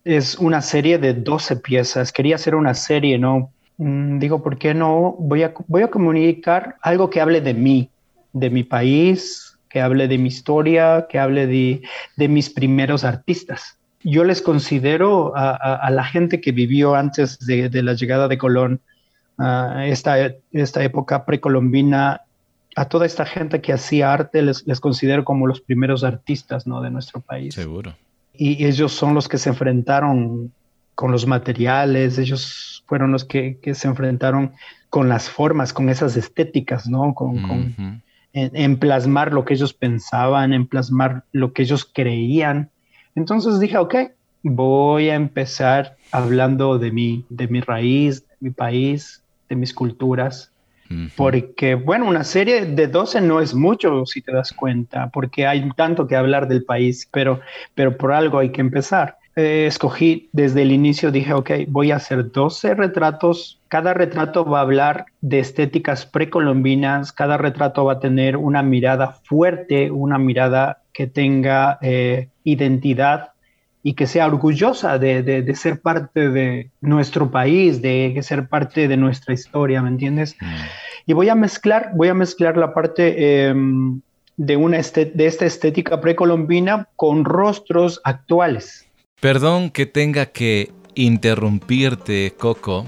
es 0.05 0.35
una 0.38 0.61
serie 0.61 0.98
de 0.98 1.14
12 1.14 1.57
piezas. 1.57 2.12
Quería 2.12 2.35
hacer 2.35 2.57
una 2.57 2.74
serie, 2.74 3.18
¿no? 3.18 3.53
Mm, 3.77 4.18
digo, 4.18 4.42
¿por 4.42 4.59
qué 4.59 4.74
no? 4.74 5.14
Voy 5.18 5.44
a, 5.44 5.55
voy 5.68 5.83
a 5.83 5.90
comunicar 5.90 6.77
algo 6.83 7.09
que 7.09 7.20
hable 7.20 7.40
de 7.40 7.55
mí, 7.55 7.90
de 8.33 8.51
mi 8.51 8.64
país, 8.64 9.57
que 9.68 9.81
hable 9.81 10.09
de 10.09 10.18
mi 10.18 10.29
historia, 10.29 11.07
que 11.09 11.18
hable 11.20 11.46
de, 11.46 11.83
de 12.16 12.29
mis 12.29 12.51
primeros 12.51 13.05
artistas. 13.05 13.79
Yo 14.03 14.24
les 14.24 14.42
considero 14.42 15.33
a, 15.37 15.88
la 15.90 16.05
gente 16.05 16.40
que 16.40 16.53
vivió 16.53 16.94
antes 16.94 17.38
de, 17.40 17.70
la 17.83 17.94
llegada 17.94 18.29
de 18.29 18.38
Colón, 18.38 18.81
uh, 19.38 19.81
esta, 19.81 20.33
esta 20.53 20.83
época 20.83 21.24
precolombina, 21.24 22.22
a 22.79 22.85
toda 22.85 23.07
esta 23.07 23.27
gente 23.27 23.61
que 23.61 23.73
hacía 23.73 24.12
arte 24.12 24.41
les, 24.41 24.64
les 24.64 24.79
considero 24.79 25.25
como 25.25 25.49
los 25.49 25.61
primeros 25.61 26.05
artistas 26.05 26.64
¿no? 26.64 26.81
de 26.81 26.91
nuestro 26.91 27.21
país. 27.21 27.53
Seguro. 27.53 27.97
Y 28.35 28.64
ellos 28.64 28.93
son 28.93 29.14
los 29.14 29.27
que 29.27 29.37
se 29.37 29.49
enfrentaron 29.49 30.53
con 30.95 31.11
los 31.11 31.27
materiales, 31.27 32.19
ellos 32.19 32.85
fueron 32.87 33.11
los 33.11 33.25
que, 33.25 33.59
que 33.61 33.75
se 33.75 33.88
enfrentaron 33.88 34.53
con 34.91 35.09
las 35.09 35.29
formas, 35.29 35.73
con 35.73 35.88
esas 35.88 36.17
estéticas, 36.17 36.88
¿no? 36.88 37.14
Con, 37.14 37.43
con 37.43 38.03
en, 38.33 38.79
plasmar 38.79 39.33
lo 39.33 39.45
que 39.45 39.55
ellos 39.55 39.75
pensaban, 39.75 40.53
en 40.53 40.67
plasmar 40.69 41.25
lo 41.33 41.53
que 41.53 41.62
ellos 41.62 41.85
creían. 41.85 42.71
Entonces 43.17 43.59
dije, 43.59 43.77
ok, 43.77 43.95
voy 44.45 45.09
a 45.11 45.17
empezar 45.17 45.97
hablando 46.12 46.79
de 46.79 46.93
mí, 46.93 47.25
de 47.29 47.49
mi 47.49 47.61
raíz, 47.61 48.23
de 48.29 48.37
mi 48.41 48.51
país, 48.51 49.23
de 49.49 49.57
mis 49.57 49.75
culturas. 49.75 50.53
Porque, 51.16 51.74
bueno, 51.74 52.07
una 52.07 52.24
serie 52.24 52.64
de 52.64 52.87
12 52.87 53.20
no 53.20 53.40
es 53.40 53.55
mucho, 53.55 54.07
si 54.07 54.22
te 54.22 54.33
das 54.33 54.53
cuenta, 54.53 55.11
porque 55.11 55.46
hay 55.46 55.68
tanto 55.77 56.07
que 56.07 56.16
hablar 56.16 56.48
del 56.48 56.64
país, 56.64 57.09
pero, 57.12 57.40
pero 57.74 57.96
por 57.96 58.12
algo 58.12 58.38
hay 58.38 58.51
que 58.51 58.61
empezar. 58.61 59.18
Eh, 59.37 59.66
escogí 59.66 60.29
desde 60.33 60.62
el 60.62 60.72
inicio, 60.72 61.12
dije, 61.12 61.33
ok, 61.33 61.51
voy 61.68 61.92
a 61.92 61.96
hacer 61.96 62.33
12 62.33 62.74
retratos. 62.74 63.61
Cada 63.68 63.94
retrato 63.94 64.44
va 64.44 64.59
a 64.59 64.62
hablar 64.62 65.07
de 65.20 65.38
estéticas 65.38 66.07
precolombinas, 66.07 67.12
cada 67.12 67.37
retrato 67.37 67.85
va 67.85 67.94
a 67.94 68.01
tener 68.01 68.37
una 68.37 68.64
mirada 68.64 69.12
fuerte, 69.12 69.92
una 69.92 70.18
mirada 70.18 70.83
que 70.92 71.07
tenga 71.07 71.79
eh, 71.83 72.31
identidad 72.42 73.31
y 73.88 73.94
que 73.94 74.07
sea 74.07 74.27
orgullosa 74.27 74.98
de, 74.98 75.22
de, 75.22 75.55
ser 75.55 75.81
parte 75.81 76.29
de 76.29 76.70
nuestro 76.83 77.31
país, 77.31 77.81
de 77.81 78.20
ser 78.22 78.46
parte 78.46 78.87
de 78.87 78.98
nuestra 78.98 79.33
historia, 79.33 79.81
¿me 79.81 79.88
entiendes? 79.88 80.37
Mm. 80.42 80.46
Y 81.07 81.12
voy 81.14 81.31
a 81.31 81.35
mezclar, 81.35 81.92
voy 81.94 82.09
a 82.09 82.12
mezclar 82.12 82.59
la 82.59 82.74
parte 82.74 83.46
em, 83.46 84.03
de, 84.37 84.59
una 84.59 84.77
de 84.77 85.27
esta 85.27 85.46
estética 85.46 86.03
precolombina 86.03 86.87
con 86.96 87.24
rostros 87.24 88.03
actuales. 88.05 88.87
Perdón 89.22 89.70
que 89.70 89.87
tenga 89.87 90.27
que 90.27 90.70
interrumpirte, 90.94 92.35
Coco, 92.37 92.85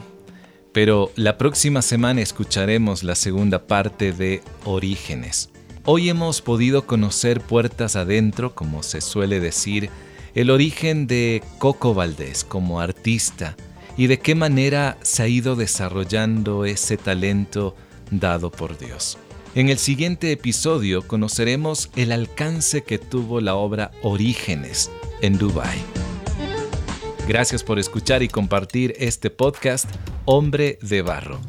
pero 0.74 1.12
la 1.16 1.38
próxima 1.38 1.80
semana 1.80 2.20
escucharemos 2.20 3.04
la 3.04 3.14
segunda 3.14 3.66
parte 3.66 4.12
de 4.12 4.42
Orígenes. 4.66 5.48
Hoy 5.86 6.10
hemos 6.10 6.42
podido 6.42 6.84
conocer 6.84 7.40
puertas 7.40 7.96
adentro, 7.96 8.54
como 8.54 8.82
se 8.82 9.00
suele 9.00 9.40
decir, 9.40 9.88
el 10.34 10.50
origen 10.50 11.06
de 11.06 11.42
Coco 11.58 11.94
Valdés 11.94 12.44
como 12.44 12.80
artista 12.80 13.56
y 13.96 14.06
de 14.06 14.18
qué 14.18 14.34
manera 14.34 14.96
se 15.02 15.22
ha 15.22 15.28
ido 15.28 15.56
desarrollando 15.56 16.64
ese 16.64 16.96
talento 16.96 17.74
dado 18.10 18.50
por 18.50 18.78
Dios. 18.78 19.18
En 19.54 19.68
el 19.68 19.78
siguiente 19.78 20.30
episodio 20.30 21.06
conoceremos 21.06 21.90
el 21.96 22.12
alcance 22.12 22.82
que 22.82 22.98
tuvo 22.98 23.40
la 23.40 23.56
obra 23.56 23.90
Orígenes 24.02 24.90
en 25.22 25.38
Dubái. 25.38 25.78
Gracias 27.26 27.62
por 27.62 27.78
escuchar 27.78 28.22
y 28.22 28.28
compartir 28.28 28.94
este 28.98 29.28
podcast 29.30 29.88
Hombre 30.24 30.78
de 30.82 31.02
Barro. 31.02 31.40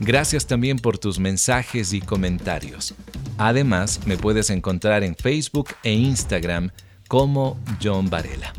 Gracias 0.00 0.46
también 0.46 0.78
por 0.78 0.98
tus 0.98 1.18
mensajes 1.18 1.92
y 1.92 2.00
comentarios. 2.00 2.94
Además, 3.36 4.00
me 4.06 4.16
puedes 4.16 4.50
encontrar 4.50 5.02
en 5.02 5.16
Facebook 5.16 5.70
e 5.82 5.92
Instagram 5.92 6.70
como 7.08 7.56
John 7.82 8.10
Varela. 8.10 8.52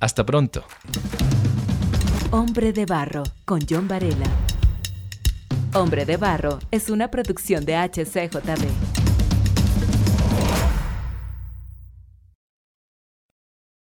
Hasta 0.00 0.24
pronto. 0.24 0.64
Hombre 2.30 2.72
de 2.72 2.86
Barro 2.86 3.24
con 3.44 3.60
John 3.68 3.88
Varela. 3.88 4.26
Hombre 5.74 6.06
de 6.06 6.16
Barro 6.16 6.60
es 6.70 6.88
una 6.88 7.10
producción 7.10 7.64
de 7.64 7.76
HCJB. 7.76 9.05